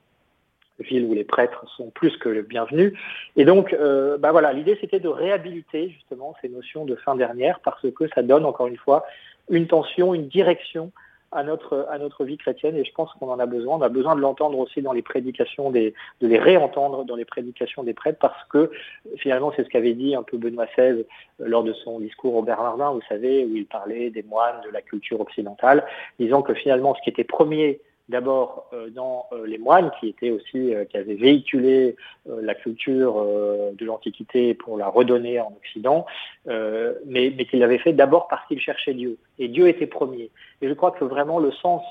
ville 0.79 1.05
où 1.05 1.15
les 1.15 1.25
prêtres 1.25 1.65
sont 1.77 1.91
plus 1.91 2.17
que 2.17 2.41
bienvenus. 2.43 2.93
Et 3.37 3.45
donc, 3.45 3.73
euh, 3.73 4.19
bah 4.19 4.33
voilà, 4.33 4.53
l'idée 4.53 4.77
c'était 4.81 5.01
de 5.01 5.09
réhabiliter 5.09 5.89
justement 5.91 6.35
ces 6.43 6.49
notions 6.49 6.85
de 6.85 6.97
fin 6.97 7.15
dernière 7.15 7.61
parce 7.61 7.87
que 7.93 8.09
ça 8.15 8.23
donne 8.23 8.45
encore 8.45 8.67
une 8.67 8.77
fois 8.77 9.05
une 9.51 9.67
tension, 9.67 10.15
une 10.15 10.29
direction 10.29 10.91
à 11.35 11.43
notre 11.43 11.87
à 11.91 11.99
notre 11.99 12.25
vie 12.25 12.39
chrétienne 12.39 12.77
et 12.77 12.85
je 12.85 12.93
pense 12.93 13.13
qu'on 13.15 13.31
en 13.31 13.39
a 13.39 13.47
besoin. 13.47 13.77
On 13.77 13.83
a 13.83 13.89
besoin 13.89 14.15
de 14.15 14.21
l'entendre 14.21 14.59
aussi 14.59 14.81
dans 14.83 14.93
les 14.93 15.03
prédications 15.03 15.71
des 15.71 15.95
de 16.21 16.27
les 16.27 16.39
réentendre 16.39 17.05
dans 17.05 17.17
les 17.17 17.25
prédications 17.25 17.83
des 17.83 17.95
prêtres 17.95 18.19
parce 18.21 18.45
que 18.49 18.71
finalement 19.17 19.53
c'est 19.57 19.65
ce 19.65 19.69
qu'avait 19.69 19.95
dit 19.95 20.15
un 20.15 20.23
peu 20.23 20.39
Benoît 20.39 20.67
XVI 20.67 20.83
euh, 20.83 21.05
lors 21.41 21.65
de 21.65 21.73
son 21.73 22.01
discours 22.01 22.37
au 22.37 22.43
Bernardin, 22.43 22.93
vous 22.93 23.03
savez, 23.09 23.45
où 23.45 23.57
il 23.57 23.67
parlait 23.67 24.11
des 24.11 24.23
moines, 24.23 24.61
de 24.65 24.71
la 24.71 24.81
culture 24.81 25.21
occidentale, 25.21 25.85
disant 26.19 26.43
que 26.43 26.55
finalement 26.55 26.95
ce 26.95 27.03
qui 27.03 27.11
était 27.11 27.25
premier 27.25 27.81
d'abord 28.09 28.69
euh, 28.73 28.91
dans 28.91 29.27
euh, 29.33 29.47
les 29.47 29.59
moines 29.59 29.91
qui 29.99 30.09
étaient 30.09 30.31
aussi 30.31 30.75
euh, 30.75 30.85
qui 30.85 30.97
avaient 30.97 31.15
véhiculé 31.15 31.97
la 32.27 32.55
culture 32.55 33.15
de 33.15 33.85
l'Antiquité 33.85 34.55
pour 34.55 34.79
la 34.79 34.89
redonner 34.89 35.41
en 35.41 35.53
Occident, 35.59 36.07
mais, 36.47 37.33
mais 37.37 37.45
qu'ils 37.45 37.61
l'avaient 37.61 37.79
fait 37.79 37.93
d'abord 37.93 38.29
parce 38.29 38.47
qu'ils 38.47 38.61
cherchaient 38.61 38.95
Dieu. 38.95 39.19
Et 39.39 39.49
Dieu 39.49 39.69
était 39.69 39.87
premier. 39.87 40.31
Et 40.63 40.69
je 40.69 40.73
crois 40.73 40.91
que 40.91 41.05
vraiment 41.05 41.39
le 41.39 41.53
sens 41.53 41.83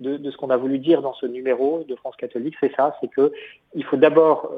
de, 0.00 0.16
de, 0.16 0.30
ce 0.30 0.36
qu'on 0.36 0.50
a 0.50 0.56
voulu 0.56 0.78
dire 0.78 1.02
dans 1.02 1.12
ce 1.14 1.26
numéro 1.26 1.84
de 1.84 1.94
France 1.94 2.16
catholique, 2.16 2.54
c'est 2.60 2.74
ça, 2.74 2.96
c'est 3.00 3.08
que 3.08 3.32
il 3.74 3.84
faut 3.84 3.96
d'abord, 3.96 4.52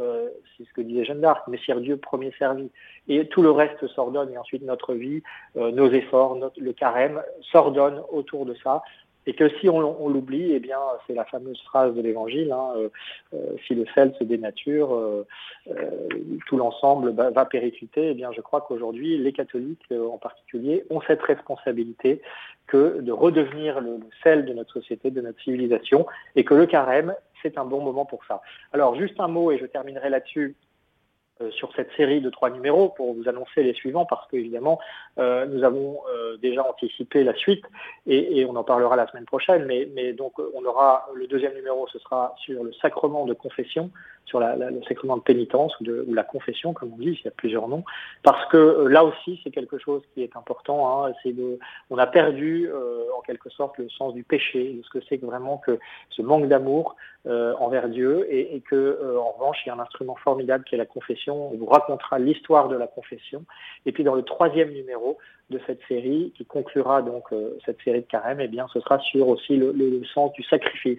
c'est 0.56 0.64
ce 0.64 0.73
que 0.73 0.80
disait 0.80 1.04
Jeanne 1.04 1.21
d'Arc, 1.21 1.47
Messire 1.49 1.80
Dieu 1.80 1.97
premier 1.97 2.33
servi, 2.38 2.71
et 3.09 3.26
tout 3.26 3.42
le 3.42 3.50
reste 3.50 3.87
s'ordonne, 3.88 4.33
et 4.33 4.38
ensuite 4.38 4.62
notre 4.62 4.94
vie, 4.94 5.23
nos 5.56 5.90
efforts, 5.90 6.37
notre, 6.37 6.61
le 6.61 6.73
carême 6.73 7.23
s'ordonne 7.42 8.02
autour 8.11 8.47
de 8.47 8.54
ça, 8.62 8.83
et 9.26 9.35
que 9.35 9.49
si 9.61 9.69
on, 9.69 10.09
l'oublie, 10.09 10.52
eh 10.52 10.61
bien, 10.61 10.78
c'est 11.07 11.14
la 11.14 11.25
fameuse 11.25 11.61
phrase 11.62 11.95
de 11.95 12.00
l'Évangile 12.00 12.52
hein, 12.52 12.73
euh, 12.76 12.88
euh, 13.35 13.57
si 13.66 13.75
le 13.75 13.85
sel 13.95 14.14
se 14.19 14.25
dénature, 14.25 14.95
euh, 14.95 15.26
tout 16.47 16.57
l'ensemble 16.57 17.12
va 17.12 17.45
péricliter. 17.47 18.11
Eh 18.11 18.14
bien, 18.14 18.33
je 18.33 18.40
crois 18.40 18.61
qu'aujourd'hui, 18.61 19.16
les 19.16 19.33
catholiques 19.33 19.93
en 19.93 20.19
particulier 20.19 20.85
ont 20.90 21.00
cette 21.07 21.23
responsabilité 21.23 22.21
que 22.66 23.00
de 23.00 23.12
redevenir 23.12 23.81
le, 23.81 23.99
sel 24.23 24.45
de 24.45 24.52
notre 24.52 24.73
société, 24.81 25.11
de 25.11 25.21
notre 25.21 25.40
civilisation, 25.43 26.07
et 26.37 26.45
que 26.45 26.54
le 26.54 26.66
carême, 26.66 27.14
c'est 27.43 27.59
un 27.59 27.64
bon 27.64 27.81
moment 27.81 28.07
pour 28.07 28.25
ça. 28.25 28.40
Alors, 28.73 28.95
juste 28.97 29.21
un 29.21 29.28
mot, 29.28 29.52
et 29.52 29.59
je 29.59 29.66
terminerai 29.66 30.09
là-dessus, 30.09 30.54
euh, 30.54 30.63
sur 31.50 31.75
cette 31.75 31.91
série 31.97 32.21
de 32.21 32.31
trois 32.31 32.50
numéros 32.50 32.91
pour 32.91 33.12
vous 33.12 33.29
annoncer 33.29 33.62
les 33.62 33.73
suivants 33.73 34.07
parce 34.07 34.29
qu'évidemment 34.31 34.79
euh, 35.19 35.47
nous 35.47 35.64
avons 35.64 36.00
euh, 36.09 36.37
déjà 36.37 36.64
anticipé 36.64 37.25
la 37.25 37.35
suite 37.35 37.64
et, 38.07 38.45
on 38.45 38.55
en 38.57 38.64
parlera 38.64 38.95
la 38.95 39.07
semaine 39.09 39.25
prochaine. 39.25 39.64
Mais, 39.67 40.12
donc 40.12 40.35
on 40.38 40.64
aura 40.64 41.09
le 41.14 41.26
deuxième 41.26 41.55
numéro 41.55 41.88
ce 41.88 41.99
sera 41.99 42.35
sur 42.38 42.62
le 42.62 42.73
sacrement 42.75 43.26
de 43.26 43.35
confession 43.35 43.91
sur 44.25 44.40
le 44.40 44.83
sacrement 44.88 45.16
de 45.16 45.23
pénitence 45.23 45.78
ou, 45.81 45.85
de, 45.85 46.07
la 46.09 46.25
confession 46.25 46.73
comme 46.73 46.93
on 46.93 46.97
dit 46.97 47.19
il 47.21 47.25
y 47.25 47.28
a 47.28 47.31
plusieurs 47.31 47.69
noms. 47.69 47.85
Parce 48.23 48.45
que 48.47 48.87
là 48.88 49.04
aussi 49.04 49.40
c'est 49.45 49.50
quelque 49.50 49.78
chose 49.78 50.02
qui 50.14 50.23
est 50.23 50.37
important 50.37 51.07
hein, 51.07 51.12
on 51.90 51.99
a 51.99 52.07
perdu 52.07 52.69
en 53.16 53.21
quelque 53.23 53.50
sorte 53.50 53.78
le 53.78 53.88
sens 53.88 54.14
du 54.14 54.25
péché 54.25 54.75
de 54.75 54.83
ce 54.83 54.90
que 54.90 55.04
c'est 55.09 55.23
vraiment 55.23 55.59
que 55.59 55.78
ce 56.11 56.23
manque 56.23 56.49
d'amour 56.49 56.97
envers 57.26 57.88
Dieu 57.88 58.26
et, 58.28 58.57
et 58.57 58.61
que 58.61 59.16
en 59.19 59.31
revanche 59.33 59.59
il 59.64 59.69
y 59.69 59.73
a 59.73 59.75
un 59.75 59.81
instrument 59.81 60.16
formidable 60.16 60.64
qui 60.64 60.75
est 60.75 60.78
la 60.78 60.87
confession. 60.87 61.52
On 61.52 61.57
vous 61.57 61.66
racontera 61.66 62.19
l'histoire 62.19 62.69
de 62.69 62.76
la 62.76 62.87
confession. 62.87 63.45
Et 63.87 63.93
puis 63.93 64.04
dans 64.04 64.14
le 64.14 64.23
troisième 64.23 64.71
numéro 64.71 65.19
de 65.50 65.61
cette 65.66 65.81
série, 65.88 66.33
qui 66.37 66.45
conclura 66.45 67.02
donc 67.02 67.25
euh, 67.33 67.59
cette 67.64 67.81
série 67.83 68.00
de 68.00 68.07
carême, 68.07 68.40
eh 68.40 68.49
bien, 68.49 68.66
ce 68.73 68.81
sera 68.81 68.99
sur 69.00 69.28
aussi 69.28 69.57
le, 69.57 70.02
sens 70.12 70.33
du 70.33 70.43
sacrifice, 70.45 70.99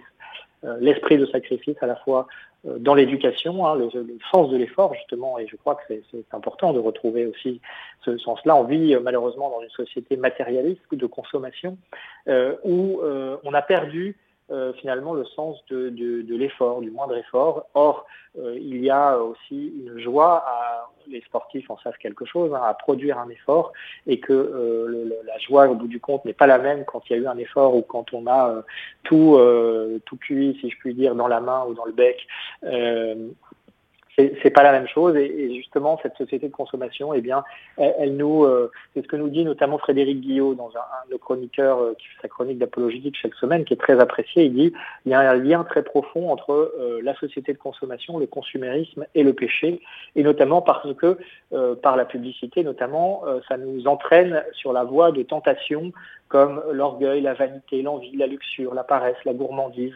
euh, 0.64 0.76
l'esprit 0.80 1.18
de 1.18 1.26
sacrifice 1.26 1.76
à 1.80 1.86
la 1.86 1.96
fois 1.96 2.26
euh, 2.55 2.55
dans 2.78 2.94
l'éducation, 2.94 3.66
hein, 3.66 3.76
le, 3.76 3.88
sens 4.30 4.50
de 4.50 4.56
l'effort 4.56 4.94
justement, 4.94 5.38
et 5.38 5.46
je 5.46 5.56
crois 5.56 5.76
que 5.76 5.94
c'est 6.10 6.34
important 6.34 6.72
de 6.72 6.78
retrouver 6.78 7.26
aussi 7.26 7.60
ce 8.04 8.18
sens-là. 8.18 8.56
On 8.56 8.64
vit 8.64 8.96
malheureusement 8.96 9.50
dans 9.50 9.62
une 9.62 9.70
société 9.70 10.16
matérialiste 10.16 10.82
de 10.92 11.06
consommation 11.06 11.78
où 12.64 13.00
on 13.44 13.54
a 13.54 13.62
perdu 13.62 14.16
euh, 14.50 14.72
finalement 14.74 15.12
le 15.12 15.24
sens 15.24 15.56
de, 15.70 15.88
de, 15.90 16.22
de 16.22 16.36
l'effort, 16.36 16.80
du 16.80 16.90
moindre 16.90 17.16
effort. 17.16 17.66
Or, 17.74 18.06
euh, 18.38 18.56
il 18.56 18.82
y 18.82 18.90
a 18.90 19.18
aussi 19.18 19.72
une 19.84 19.98
joie 19.98 20.44
à 20.46 20.88
les 21.08 21.20
sportifs 21.22 21.70
en 21.70 21.78
savent 21.78 21.96
quelque 21.98 22.24
chose, 22.24 22.52
hein, 22.54 22.60
à 22.64 22.74
produire 22.74 23.18
un 23.18 23.28
effort 23.28 23.72
et 24.06 24.18
que 24.18 24.32
euh, 24.32 24.86
le, 24.88 25.16
la 25.24 25.38
joie 25.38 25.68
au 25.68 25.74
bout 25.74 25.88
du 25.88 26.00
compte 26.00 26.24
n'est 26.24 26.32
pas 26.32 26.46
la 26.46 26.58
même 26.58 26.84
quand 26.84 27.02
il 27.08 27.12
y 27.12 27.16
a 27.16 27.22
eu 27.22 27.26
un 27.26 27.38
effort 27.38 27.76
ou 27.76 27.82
quand 27.82 28.12
on 28.12 28.26
a 28.26 28.62
tout 29.04 29.38
tout 30.04 30.16
cuit, 30.16 30.56
si 30.60 30.70
je 30.70 30.76
puis 30.78 30.94
dire, 30.94 31.14
dans 31.14 31.28
la 31.28 31.40
main 31.40 31.64
ou 31.66 31.74
dans 31.74 31.84
le 31.84 31.92
bec 31.92 32.26
c'est 34.16 34.50
pas 34.50 34.62
la 34.62 34.72
même 34.72 34.88
chose 34.88 35.14
et, 35.16 35.54
justement 35.54 35.98
cette 36.02 36.16
société 36.16 36.48
de 36.48 36.52
consommation 36.52 37.12
eh 37.12 37.20
bien 37.20 37.44
elle, 37.76 38.16
nous 38.16 38.44
euh, 38.44 38.70
c'est 38.94 39.02
ce 39.02 39.08
que 39.08 39.16
nous 39.16 39.28
dit 39.28 39.44
notamment 39.44 39.78
Frédéric 39.78 40.20
Guillot 40.20 40.54
dans 40.54 40.70
un, 40.74 40.80
un 40.80 41.06
de 41.06 41.12
nos 41.12 41.18
chroniqueurs 41.18 41.78
euh, 41.78 41.94
qui 41.98 42.06
fait 42.06 42.22
sa 42.22 42.28
chronique 42.28 42.58
d'apologétique 42.58 43.16
chaque 43.20 43.34
semaine 43.34 43.64
qui 43.64 43.74
est 43.74 43.78
très 43.78 44.00
apprécié. 44.00 44.44
Il 44.44 44.54
dit 44.54 44.72
il 45.04 45.12
y 45.12 45.14
a 45.14 45.20
un 45.20 45.34
lien 45.34 45.64
très 45.64 45.82
profond 45.82 46.30
entre 46.30 46.52
euh, 46.52 47.00
la 47.02 47.14
société 47.16 47.52
de 47.52 47.58
consommation 47.58 48.18
le 48.18 48.26
consumérisme 48.26 49.06
et 49.14 49.22
le 49.22 49.32
péché. 49.32 49.80
Et 50.14 50.22
notamment 50.22 50.62
parce 50.62 50.94
que 50.94 51.18
par 51.82 51.96
la 51.96 52.04
publicité 52.04 52.64
notamment 52.64 53.22
ça 53.48 53.56
nous 53.56 53.86
entraîne 53.86 54.42
sur 54.52 54.72
la 54.72 54.84
voie 54.84 55.12
de 55.12 55.22
tentation 55.22 55.92
comme 56.28 56.62
l'orgueil, 56.72 57.20
la 57.20 57.34
vanité, 57.34 57.82
l'envie, 57.82 58.16
la 58.16 58.26
luxure, 58.26 58.74
la 58.74 58.84
paresse, 58.84 59.16
la 59.24 59.32
gourmandise. 59.32 59.94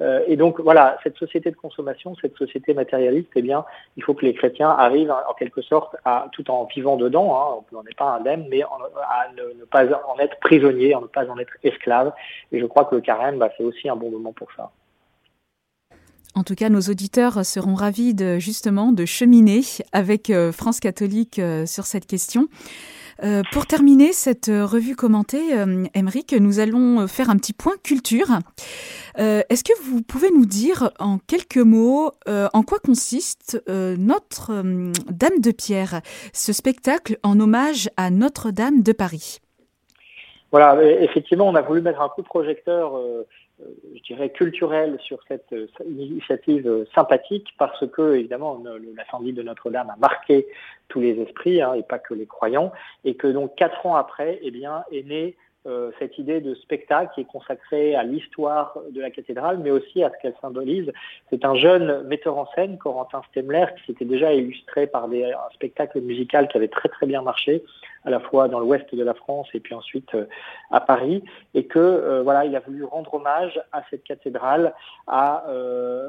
Euh, 0.00 0.20
et 0.26 0.36
donc 0.36 0.60
voilà, 0.60 0.98
cette 1.02 1.16
société 1.16 1.50
de 1.50 1.56
consommation, 1.56 2.14
cette 2.20 2.36
société 2.36 2.72
matérialiste, 2.74 3.30
eh 3.34 3.42
bien, 3.42 3.64
il 3.96 4.04
faut 4.04 4.14
que 4.14 4.24
les 4.24 4.34
chrétiens 4.34 4.70
arrivent 4.70 5.10
en 5.10 5.34
quelque 5.34 5.62
sorte 5.62 5.96
tout 6.32 6.50
en 6.50 6.64
vivant 6.64 6.96
dedans, 6.96 7.36
hein, 7.36 7.64
on 7.72 7.76
n'en 7.76 7.82
est 7.82 7.96
pas 7.96 8.10
indemne, 8.12 8.46
mais 8.48 8.62
à 8.62 9.28
ne, 9.36 9.64
pas 9.64 9.84
en 10.06 10.18
être 10.18 10.38
prisonnier, 10.40 10.94
à 10.94 11.00
ne 11.00 11.06
pas 11.06 11.28
en 11.28 11.38
être 11.38 11.54
esclave. 11.62 12.12
Et 12.52 12.60
je 12.60 12.66
crois 12.66 12.84
que 12.84 12.94
le 12.94 13.00
carême, 13.00 13.38
bah, 13.38 13.50
c'est 13.56 13.64
aussi 13.64 13.88
un 13.88 13.96
bon 13.96 14.10
moment 14.10 14.32
pour 14.32 14.48
ça. 14.56 14.70
En 16.34 16.44
tout 16.44 16.54
cas, 16.54 16.70
nos 16.70 16.80
auditeurs 16.80 17.44
seront 17.44 17.74
ravis 17.74 18.14
de, 18.14 18.38
justement 18.38 18.92
de 18.92 19.04
cheminer 19.04 19.60
avec 19.92 20.30
euh, 20.30 20.50
France 20.50 20.80
catholique 20.80 21.38
euh, 21.38 21.66
sur 21.66 21.84
cette 21.84 22.06
question. 22.06 22.48
Euh, 23.22 23.42
pour 23.52 23.66
terminer 23.66 24.12
cette 24.12 24.48
euh, 24.48 24.66
revue 24.66 24.96
commentée, 24.96 25.56
euh, 25.56 25.84
nous 26.40 26.58
allons 26.58 27.06
faire 27.06 27.30
un 27.30 27.36
petit 27.36 27.52
point 27.52 27.74
culture. 27.84 28.26
Est-ce 29.16 29.62
que 29.62 29.78
vous 29.84 30.02
pouvez 30.02 30.30
nous 30.30 30.46
dire 30.46 30.90
en 30.98 31.18
quelques 31.18 31.58
mots 31.58 32.10
en 32.26 32.62
quoi 32.62 32.78
consiste 32.78 33.62
Notre 33.68 34.52
Dame 35.10 35.40
de 35.40 35.50
Pierre, 35.50 36.00
ce 36.32 36.52
spectacle 36.52 37.18
en 37.22 37.38
hommage 37.38 37.90
à 37.96 38.10
Notre-Dame 38.10 38.82
de 38.82 38.92
Paris? 38.92 39.38
Voilà, 40.50 40.82
effectivement, 41.02 41.48
on 41.48 41.54
a 41.54 41.62
voulu 41.62 41.82
mettre 41.82 42.00
un 42.00 42.08
coup 42.08 42.22
de 42.22 42.26
projecteur 42.26 42.98
je 43.94 44.02
dirais, 44.02 44.30
culturel 44.30 44.98
sur 45.00 45.20
cette 45.28 45.54
initiative 45.86 46.86
sympathique 46.94 47.48
parce 47.58 47.86
que, 47.88 48.14
évidemment, 48.14 48.62
l'incendie 48.96 49.32
de 49.32 49.42
Notre-Dame 49.42 49.90
a 49.90 49.96
marqué 49.96 50.46
tous 50.88 51.00
les 51.00 51.20
esprits 51.20 51.62
hein, 51.62 51.74
et 51.74 51.82
pas 51.82 51.98
que 51.98 52.14
les 52.14 52.26
croyants, 52.26 52.72
et 53.04 53.14
que 53.14 53.26
donc 53.26 53.54
quatre 53.56 53.86
ans 53.86 53.96
après, 53.96 54.38
eh 54.42 54.50
bien, 54.50 54.84
est 54.90 55.04
euh, 55.10 55.30
cette 55.98 56.18
idée 56.18 56.40
de 56.40 56.54
spectacle 56.56 57.12
qui 57.14 57.20
est 57.20 57.24
consacrée 57.24 57.94
à 57.94 58.02
l'histoire 58.02 58.76
de 58.90 59.00
la 59.00 59.10
cathédrale, 59.10 59.58
mais 59.58 59.70
aussi 59.70 60.02
à 60.02 60.10
ce 60.10 60.20
qu'elle 60.20 60.34
symbolise. 60.40 60.90
C'est 61.30 61.44
un 61.44 61.54
jeune 61.54 62.02
metteur 62.08 62.36
en 62.36 62.46
scène, 62.54 62.78
Corentin 62.78 63.22
Stemler, 63.30 63.66
qui 63.76 63.92
s'était 63.92 64.04
déjà 64.04 64.32
illustré 64.32 64.88
par 64.88 65.08
des, 65.08 65.24
un 65.24 65.54
spectacle 65.54 66.00
musical 66.00 66.48
qui 66.48 66.56
avait 66.56 66.68
très 66.68 66.88
très 66.88 67.06
bien 67.06 67.22
marché, 67.22 67.62
à 68.04 68.10
la 68.10 68.18
fois 68.18 68.48
dans 68.48 68.58
l'ouest 68.58 68.92
de 68.92 69.04
la 69.04 69.14
France 69.14 69.48
et 69.54 69.60
puis 69.60 69.74
ensuite 69.74 70.12
euh, 70.14 70.26
à 70.70 70.80
Paris, 70.80 71.22
et 71.54 71.66
que 71.66 71.78
euh, 71.78 72.22
voilà, 72.22 72.44
il 72.44 72.56
a 72.56 72.60
voulu 72.60 72.82
rendre 72.84 73.14
hommage 73.14 73.60
à 73.70 73.82
cette 73.90 74.02
cathédrale, 74.02 74.74
à 75.06 75.44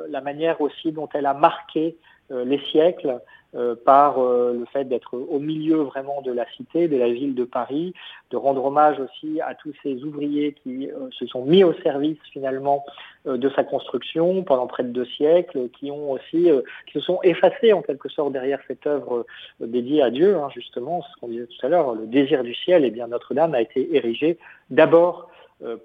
la 0.09 0.21
manière 0.21 0.61
aussi 0.61 0.91
dont 0.91 1.09
elle 1.13 1.25
a 1.25 1.33
marqué 1.33 1.97
les 2.33 2.59
siècles, 2.59 3.19
euh, 3.55 3.75
par 3.75 4.17
euh, 4.17 4.51
le 4.57 4.65
fait 4.65 4.85
d'être 4.85 5.15
au 5.15 5.37
milieu 5.37 5.83
vraiment 5.83 6.23
de 6.23 6.31
la 6.31 6.43
cité, 6.57 6.87
de 6.87 6.97
la 6.97 7.09
ville 7.09 7.35
de 7.35 7.43
Paris, 7.43 7.93
de 8.31 8.37
rendre 8.37 8.65
hommage 8.65 8.99
aussi 8.99 9.41
à 9.41 9.53
tous 9.53 9.73
ces 9.83 10.03
ouvriers 10.03 10.53
qui 10.63 10.89
euh, 10.89 11.11
se 11.11 11.27
sont 11.27 11.45
mis 11.45 11.63
au 11.63 11.71
service 11.83 12.17
finalement 12.31 12.83
de 13.25 13.49
sa 13.51 13.63
construction 13.63 14.43
pendant 14.43 14.65
près 14.65 14.83
de 14.83 14.89
deux 14.89 15.05
siècles, 15.05 15.69
qui 15.69 15.91
ont 15.91 16.11
aussi, 16.11 16.49
qui 16.87 16.93
se 16.93 16.99
sont 16.99 17.19
effacés 17.23 17.71
en 17.71 17.81
quelque 17.81 18.09
sorte 18.09 18.33
derrière 18.33 18.59
cette 18.67 18.85
œuvre 18.85 19.25
dédiée 19.61 20.01
à 20.01 20.09
Dieu, 20.09 20.35
hein, 20.35 20.49
justement, 20.53 21.03
ce 21.03 21.21
qu'on 21.21 21.29
disait 21.29 21.45
tout 21.45 21.65
à 21.65 21.69
l'heure, 21.69 21.93
le 21.93 22.05
désir 22.05 22.43
du 22.43 22.53
ciel, 22.53 22.83
et 22.83 22.87
eh 22.87 22.91
bien 22.91 23.07
Notre-Dame 23.07 23.53
a 23.53 23.61
été 23.61 23.95
érigée 23.95 24.37
d'abord 24.71 25.29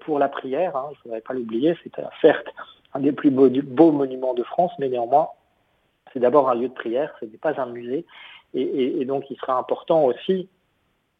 pour 0.01 0.19
la 0.19 0.27
prière. 0.27 0.75
Hein, 0.75 0.87
il 0.89 0.91
ne 0.91 0.97
faudrait 1.03 1.21
pas 1.21 1.33
l'oublier, 1.33 1.77
c'est 1.81 1.93
certes 2.19 2.47
un 2.93 2.99
des 2.99 3.11
plus 3.11 3.29
beaux, 3.29 3.91
monuments 3.91 4.33
de 4.33 4.43
France, 4.43 4.71
mais 4.79 4.89
néanmoins, 4.89 5.29
c'est 6.13 6.19
d'abord 6.19 6.49
un 6.49 6.55
lieu 6.55 6.67
de 6.67 6.73
prière, 6.73 7.13
ce 7.19 7.25
n'est 7.25 7.37
pas 7.37 7.59
un 7.59 7.67
musée. 7.67 8.05
Et, 8.55 9.05
donc, 9.05 9.25
il 9.29 9.37
sera 9.37 9.57
important 9.57 10.05
aussi, 10.05 10.49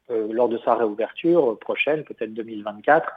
lors 0.10 0.50
de 0.50 0.58
sa 0.66 0.74
réouverture 0.74 1.60
prochaine, 1.60 2.04
peut-être 2.04 2.34
2024, 2.34 3.12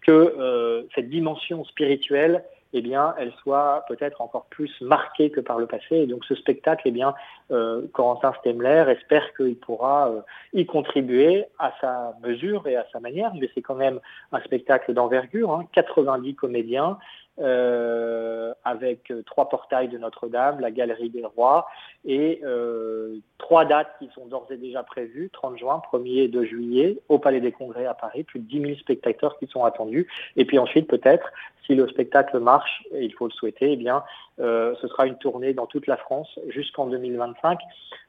que 0.00 0.86
cette 0.94 1.10
dimension 1.10 1.64
spirituelle 1.64 2.42
eh 2.72 2.82
bien, 2.82 3.14
elle 3.18 3.32
soit 3.42 3.84
peut-être 3.88 4.20
encore 4.20 4.46
plus 4.46 4.70
marquée 4.80 5.30
que 5.30 5.40
par 5.40 5.58
le 5.58 5.66
passé. 5.66 5.96
Et 5.96 6.06
donc, 6.06 6.24
ce 6.26 6.34
spectacle, 6.34 6.82
eh 6.84 6.90
bien, 6.90 7.14
euh, 7.50 7.86
Corentin 7.92 8.32
Stemler 8.40 8.84
espère 8.88 9.34
qu'il 9.34 9.56
pourra 9.56 10.10
euh, 10.10 10.20
y 10.52 10.66
contribuer 10.66 11.46
à 11.58 11.72
sa 11.80 12.14
mesure 12.22 12.66
et 12.66 12.76
à 12.76 12.86
sa 12.92 13.00
manière. 13.00 13.32
Mais 13.34 13.48
c'est 13.54 13.62
quand 13.62 13.74
même 13.74 14.00
un 14.32 14.40
spectacle 14.40 14.92
d'envergure, 14.92 15.52
hein, 15.52 15.66
90 15.72 16.34
comédiens, 16.34 16.98
euh, 17.40 18.52
avec 18.64 19.10
euh, 19.10 19.22
trois 19.22 19.48
portails 19.48 19.88
de 19.88 19.98
Notre-Dame, 19.98 20.60
la 20.60 20.70
Galerie 20.70 21.10
des 21.10 21.24
Rois, 21.24 21.66
et 22.04 22.40
euh, 22.44 23.16
trois 23.38 23.64
dates 23.64 23.94
qui 23.98 24.08
sont 24.14 24.26
d'ores 24.26 24.48
et 24.50 24.56
déjà 24.56 24.82
prévues, 24.82 25.30
30 25.32 25.58
juin, 25.58 25.80
1er 25.92 26.24
et 26.24 26.28
2 26.28 26.44
juillet, 26.44 26.98
au 27.08 27.18
Palais 27.18 27.40
des 27.40 27.52
Congrès 27.52 27.86
à 27.86 27.94
Paris, 27.94 28.24
plus 28.24 28.40
de 28.40 28.46
10 28.46 28.60
000 28.60 28.74
spectateurs 28.78 29.38
qui 29.38 29.46
sont 29.46 29.64
attendus. 29.64 30.08
Et 30.36 30.44
puis 30.44 30.58
ensuite, 30.58 30.88
peut-être, 30.88 31.30
si 31.64 31.74
le 31.74 31.86
spectacle 31.88 32.38
marche, 32.38 32.82
et 32.92 33.04
il 33.04 33.12
faut 33.12 33.26
le 33.26 33.32
souhaiter, 33.32 33.72
eh 33.72 33.76
bien, 33.76 34.02
euh, 34.40 34.74
ce 34.80 34.88
sera 34.88 35.06
une 35.06 35.18
tournée 35.18 35.52
dans 35.52 35.66
toute 35.66 35.86
la 35.86 35.96
France 35.96 36.38
jusqu'en 36.48 36.86
2025. 36.86 37.58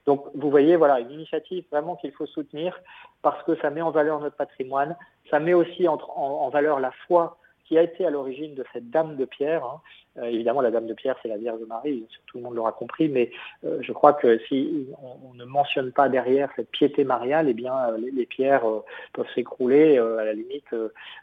Donc, 0.05 0.25
vous 0.33 0.49
voyez, 0.49 0.75
voilà, 0.75 0.99
une 1.01 1.11
initiative 1.11 1.65
vraiment 1.71 1.95
qu'il 1.97 2.11
faut 2.13 2.25
soutenir 2.25 2.79
parce 3.21 3.43
que 3.43 3.55
ça 3.57 3.69
met 3.69 3.81
en 3.81 3.91
valeur 3.91 4.19
notre 4.21 4.37
patrimoine, 4.37 4.95
ça 5.29 5.39
met 5.39 5.53
aussi 5.53 5.87
en, 5.87 5.99
en 6.15 6.49
valeur 6.49 6.79
la 6.79 6.91
foi 7.07 7.37
qui 7.69 7.77
a 7.77 7.83
été 7.83 8.03
à 8.03 8.09
l'origine 8.09 8.55
de 8.55 8.65
cette 8.73 8.89
Dame 8.89 9.15
de 9.15 9.25
Pierre. 9.25 9.63
Hein. 9.63 9.81
Euh, 10.17 10.25
évidemment, 10.25 10.61
la 10.61 10.71
Dame 10.71 10.87
de 10.87 10.93
Pierre, 10.93 11.15
c'est 11.21 11.27
la 11.27 11.37
Vierge 11.37 11.61
Marie, 11.67 12.05
tout 12.25 12.37
le 12.37 12.43
monde 12.43 12.55
l'aura 12.55 12.71
compris, 12.71 13.09
mais 13.09 13.31
euh, 13.63 13.77
je 13.81 13.91
crois 13.91 14.13
que 14.13 14.39
si 14.47 14.87
on, 15.01 15.33
ne 15.35 15.45
mentionne 15.45 15.91
pas 15.91 16.09
derrière 16.09 16.49
cette 16.55 16.69
piété 16.69 17.03
mariale, 17.03 17.47
eh 17.49 17.53
bien, 17.53 17.75
euh, 17.89 17.97
les, 17.97 18.25
pierres 18.25 18.65
peuvent 19.13 19.27
s'écrouler. 19.33 19.97
à 19.97 20.25
la 20.25 20.33
limite, 20.33 20.73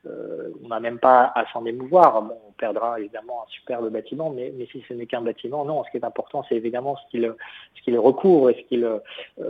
on 0.05 0.69
n'a 0.69 0.81
même 0.81 0.99
pas 0.99 1.33
à 1.35 1.45
s'en 1.53 1.65
émouvoir. 1.67 2.23
on 2.23 2.53
perdra 2.53 2.99
évidemment 2.99 3.43
un 3.43 3.51
superbe 3.51 3.91
bâtiment, 3.91 4.31
mais, 4.31 4.53
mais 4.57 4.67
si 4.67 4.83
ce 4.89 4.95
n'est 4.95 5.07
qu'un 5.07 5.21
bâtiment, 5.21 5.65
non. 5.65 5.85
Ce 5.85 5.91
qui 5.91 5.99
est 5.99 6.05
important, 6.05 6.45
c'est 6.49 6.57
évidemment 6.57 6.97
ce 6.97 7.11
qu'il 7.11 7.99
recouvre 7.99 8.51
et 8.51 8.55
ce 8.55 8.69
qu'il 8.69 8.89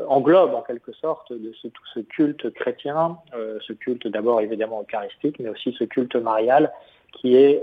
englobe 0.09 0.55
en 0.55 0.63
quelque 0.63 0.93
sorte 0.93 1.33
de 1.33 1.53
tout 1.63 1.87
ce 1.95 2.01
culte 2.01 2.51
chrétien, 2.51 3.19
ce 3.33 3.73
culte 3.73 4.07
d'abord 4.09 4.41
évidemment 4.41 4.83
eucharistique, 4.83 5.39
mais 5.39 5.49
aussi 5.49 5.75
ce 5.79 5.85
culte 5.85 6.17
marial 6.17 6.73
qui 7.13 7.37
est 7.37 7.63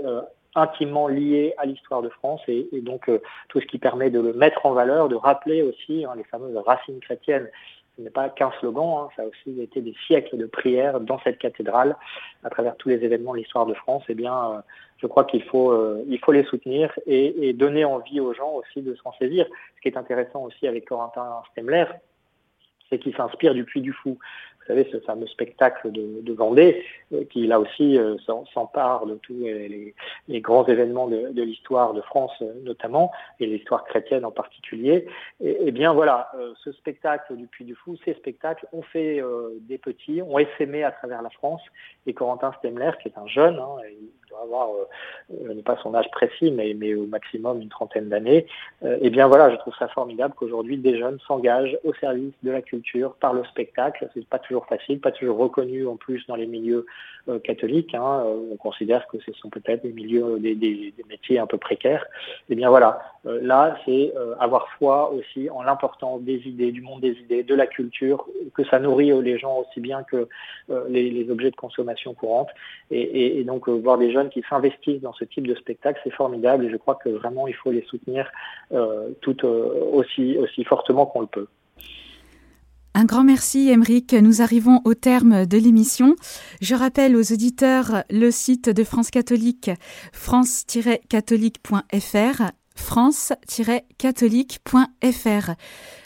intimement 0.54 1.08
lié 1.08 1.54
à 1.58 1.66
l'histoire 1.66 2.02
de 2.02 2.08
France 2.08 2.40
et, 2.48 2.68
donc 2.80 3.08
euh, 3.08 3.20
tout 3.48 3.60
ce 3.60 3.66
qui 3.66 3.78
permet 3.78 4.10
de 4.10 4.20
le 4.20 4.32
mettre 4.32 4.66
en 4.66 4.72
valeur, 4.72 5.08
de 5.08 5.16
rappeler 5.16 5.62
aussi 5.62 6.04
hein, 6.04 6.12
les 6.16 6.24
fameuses 6.24 6.56
racines 6.64 7.00
chrétiennes. 7.00 7.48
Ce 7.96 8.02
n'est 8.02 8.10
pas 8.10 8.28
qu'un 8.28 8.50
slogan, 8.58 9.04
hein, 9.04 9.08
ça 9.14 9.22
a 9.22 9.26
aussi 9.26 9.60
été 9.60 9.80
des 9.80 9.94
siècles 10.06 10.36
de 10.36 10.46
prières 10.46 10.98
dans 11.00 11.20
cette 11.20 11.38
cathédrale 11.38 11.96
à 12.42 12.50
travers 12.50 12.76
tous 12.76 12.88
les 12.88 13.04
événements 13.04 13.32
de 13.32 13.38
l'histoire 13.38 13.66
de 13.66 13.74
France. 13.74 14.02
Eh 14.08 14.14
bien, 14.14 14.34
euh, 14.34 14.60
je 14.98 15.06
crois 15.06 15.24
qu'il 15.24 15.44
faut, 15.44 15.76
il 16.08 16.18
faut 16.18 16.32
les 16.32 16.44
soutenir 16.44 16.92
et, 17.06 17.48
et, 17.48 17.52
donner 17.52 17.84
envie 17.84 18.20
aux 18.20 18.32
gens 18.32 18.52
aussi 18.52 18.80
de 18.80 18.94
s'en 18.96 19.12
saisir. 19.14 19.46
Ce 19.76 19.80
qui 19.80 19.88
est 19.88 19.98
intéressant 19.98 20.42
aussi 20.42 20.66
avec 20.66 20.86
Corentin 20.86 21.42
Stemler, 21.52 21.84
c'est 22.88 22.98
qu'il 22.98 23.14
s'inspire 23.14 23.54
du 23.54 23.64
Puy 23.64 23.80
du 23.80 23.92
Fou 23.92 24.18
vous 24.64 24.74
savez, 24.74 24.88
ce 24.90 24.98
fameux 25.00 25.26
spectacle 25.26 25.92
de, 25.92 26.32
Vendée, 26.32 26.82
euh, 27.12 27.24
qui 27.30 27.46
là 27.46 27.60
aussi 27.60 27.98
euh, 27.98 28.16
s'empare 28.52 29.06
de 29.06 29.14
tous 29.16 29.36
les, 29.38 30.40
grands 30.40 30.66
événements 30.66 31.06
de, 31.06 31.42
l'histoire 31.42 31.92
de 31.92 32.00
France 32.00 32.32
euh, 32.40 32.52
notamment, 32.62 33.12
et 33.40 33.46
l'histoire 33.46 33.84
chrétienne 33.84 34.24
en 34.24 34.30
particulier. 34.30 35.06
Et, 35.40 35.70
bien 35.70 35.92
voilà, 35.92 36.32
ce 36.64 36.72
spectacle 36.72 37.36
du 37.36 37.46
Puy 37.46 37.64
du 37.64 37.74
Fou, 37.74 37.96
ces 38.04 38.14
spectacles 38.14 38.66
ont 38.72 38.82
fait 38.82 39.22
des 39.60 39.78
petits, 39.78 40.22
ont 40.22 40.38
essaimé 40.38 40.82
à 40.82 40.92
travers 40.92 41.22
la 41.22 41.30
France, 41.30 41.62
et 42.06 42.14
Corentin 42.14 42.52
Stemler, 42.58 42.92
qui 43.02 43.08
est 43.08 43.18
un 43.18 43.26
jeune, 43.26 43.58
hein, 43.58 43.76
avoir, 44.42 44.68
euh, 44.70 45.34
je 45.46 45.52
n'ai 45.52 45.62
pas 45.62 45.76
son 45.82 45.94
âge 45.94 46.10
précis, 46.10 46.50
mais, 46.50 46.74
mais 46.74 46.94
au 46.94 47.06
maximum 47.06 47.60
une 47.60 47.68
trentaine 47.68 48.08
d'années. 48.08 48.46
Euh, 48.82 48.98
et 49.00 49.10
bien 49.10 49.28
voilà, 49.28 49.50
je 49.50 49.56
trouve 49.56 49.74
ça 49.78 49.88
formidable 49.88 50.34
qu'aujourd'hui 50.36 50.76
des 50.76 50.98
jeunes 50.98 51.18
s'engagent 51.26 51.76
au 51.84 51.94
service 51.94 52.32
de 52.42 52.50
la 52.50 52.62
culture 52.62 53.14
par 53.14 53.32
le 53.32 53.44
spectacle. 53.44 54.08
C'est 54.14 54.26
pas 54.26 54.38
toujours 54.38 54.66
facile, 54.66 55.00
pas 55.00 55.12
toujours 55.12 55.38
reconnu 55.38 55.86
en 55.86 55.96
plus 55.96 56.26
dans 56.26 56.36
les 56.36 56.46
milieux 56.46 56.86
euh, 57.28 57.38
catholiques. 57.38 57.94
Hein. 57.94 58.24
On 58.52 58.56
considère 58.56 59.06
que 59.08 59.18
ce 59.20 59.32
sont 59.32 59.50
peut-être 59.50 59.82
des 59.82 59.92
milieux, 59.92 60.38
des, 60.38 60.94
métiers 61.08 61.38
un 61.38 61.46
peu 61.46 61.58
précaires. 61.58 62.04
Et 62.50 62.54
bien 62.54 62.68
voilà, 62.68 63.00
là 63.24 63.76
c'est 63.84 64.12
avoir 64.38 64.68
foi 64.78 65.12
aussi 65.12 65.48
en 65.50 65.62
l'importance 65.62 66.22
des 66.22 66.40
idées, 66.46 66.72
du 66.72 66.82
monde 66.82 67.00
des 67.00 67.12
idées, 67.12 67.42
de 67.42 67.54
la 67.54 67.66
culture, 67.66 68.26
que 68.54 68.64
ça 68.64 68.78
nourrit 68.78 69.12
les 69.22 69.38
gens 69.38 69.58
aussi 69.60 69.80
bien 69.80 70.02
que 70.02 70.28
les, 70.88 71.30
objets 71.30 71.50
de 71.50 71.56
consommation 71.56 72.14
courante. 72.14 72.48
Et, 72.90 73.38
et 73.40 73.44
donc 73.44 73.68
voir 73.68 73.98
des 73.98 74.12
jeunes 74.12 74.23
qui 74.30 74.42
s'investissent 74.48 75.02
dans 75.02 75.12
ce 75.12 75.24
type 75.24 75.46
de 75.46 75.54
spectacle, 75.54 76.00
c'est 76.04 76.12
formidable 76.12 76.64
et 76.64 76.70
je 76.70 76.76
crois 76.76 76.96
que 76.96 77.08
vraiment 77.08 77.46
il 77.46 77.54
faut 77.54 77.70
les 77.70 77.82
soutenir 77.82 78.30
euh, 78.72 79.10
tout 79.20 79.36
euh, 79.44 79.90
aussi, 79.92 80.36
aussi 80.38 80.64
fortement 80.64 81.06
qu'on 81.06 81.20
le 81.20 81.26
peut. 81.26 81.48
Un 82.96 83.06
grand 83.06 83.24
merci, 83.24 83.70
Émeric. 83.70 84.12
Nous 84.12 84.40
arrivons 84.40 84.80
au 84.84 84.94
terme 84.94 85.46
de 85.46 85.58
l'émission. 85.58 86.14
Je 86.60 86.76
rappelle 86.76 87.16
aux 87.16 87.32
auditeurs 87.32 88.04
le 88.08 88.30
site 88.30 88.70
de 88.70 88.84
France 88.84 89.10
Catholique, 89.10 89.72
france-catholique.fr, 90.12 92.42
france-catholique.fr. 92.76 95.50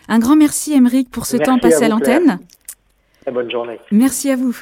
Un 0.08 0.18
grand 0.18 0.36
merci, 0.36 0.72
Émeric, 0.72 1.10
pour 1.10 1.26
ce 1.26 1.36
temps 1.36 1.58
passé 1.58 1.84
à, 1.84 1.88
l'antenne. 1.88 2.38
Bonne 3.30 3.50
journée. 3.50 3.78
Merci 3.92 4.30
à 4.30 4.36
vous. 4.36 4.56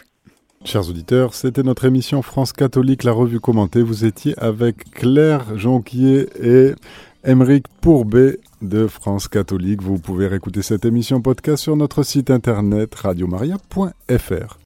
Chers 0.65 0.89
auditeurs, 0.89 1.35
c'était 1.35 1.63
notre 1.63 1.85
émission 1.85 2.23
France 2.23 2.53
catholique, 2.53 3.05
la 3.05 3.13
revue 3.13 3.41
commentée. 3.41 3.83
Vous 3.83 4.05
étiez 4.05 4.37
avec 4.39 4.91
Claire 4.91 5.57
Jonquier 5.57 6.29
et 6.43 6.75
Émeric 7.25 7.67
Pourbet 7.81 8.41
de 8.63 8.87
France 8.87 9.29
catholique. 9.29 9.83
Vous 9.83 9.99
pouvez 9.99 10.27
réécouter 10.27 10.63
cette 10.63 10.85
émission 10.85 11.21
podcast 11.21 11.63
sur 11.63 11.77
notre 11.77 12.03
site 12.03 12.31
internet 12.31 12.95
radiomaria.fr. 12.95 14.59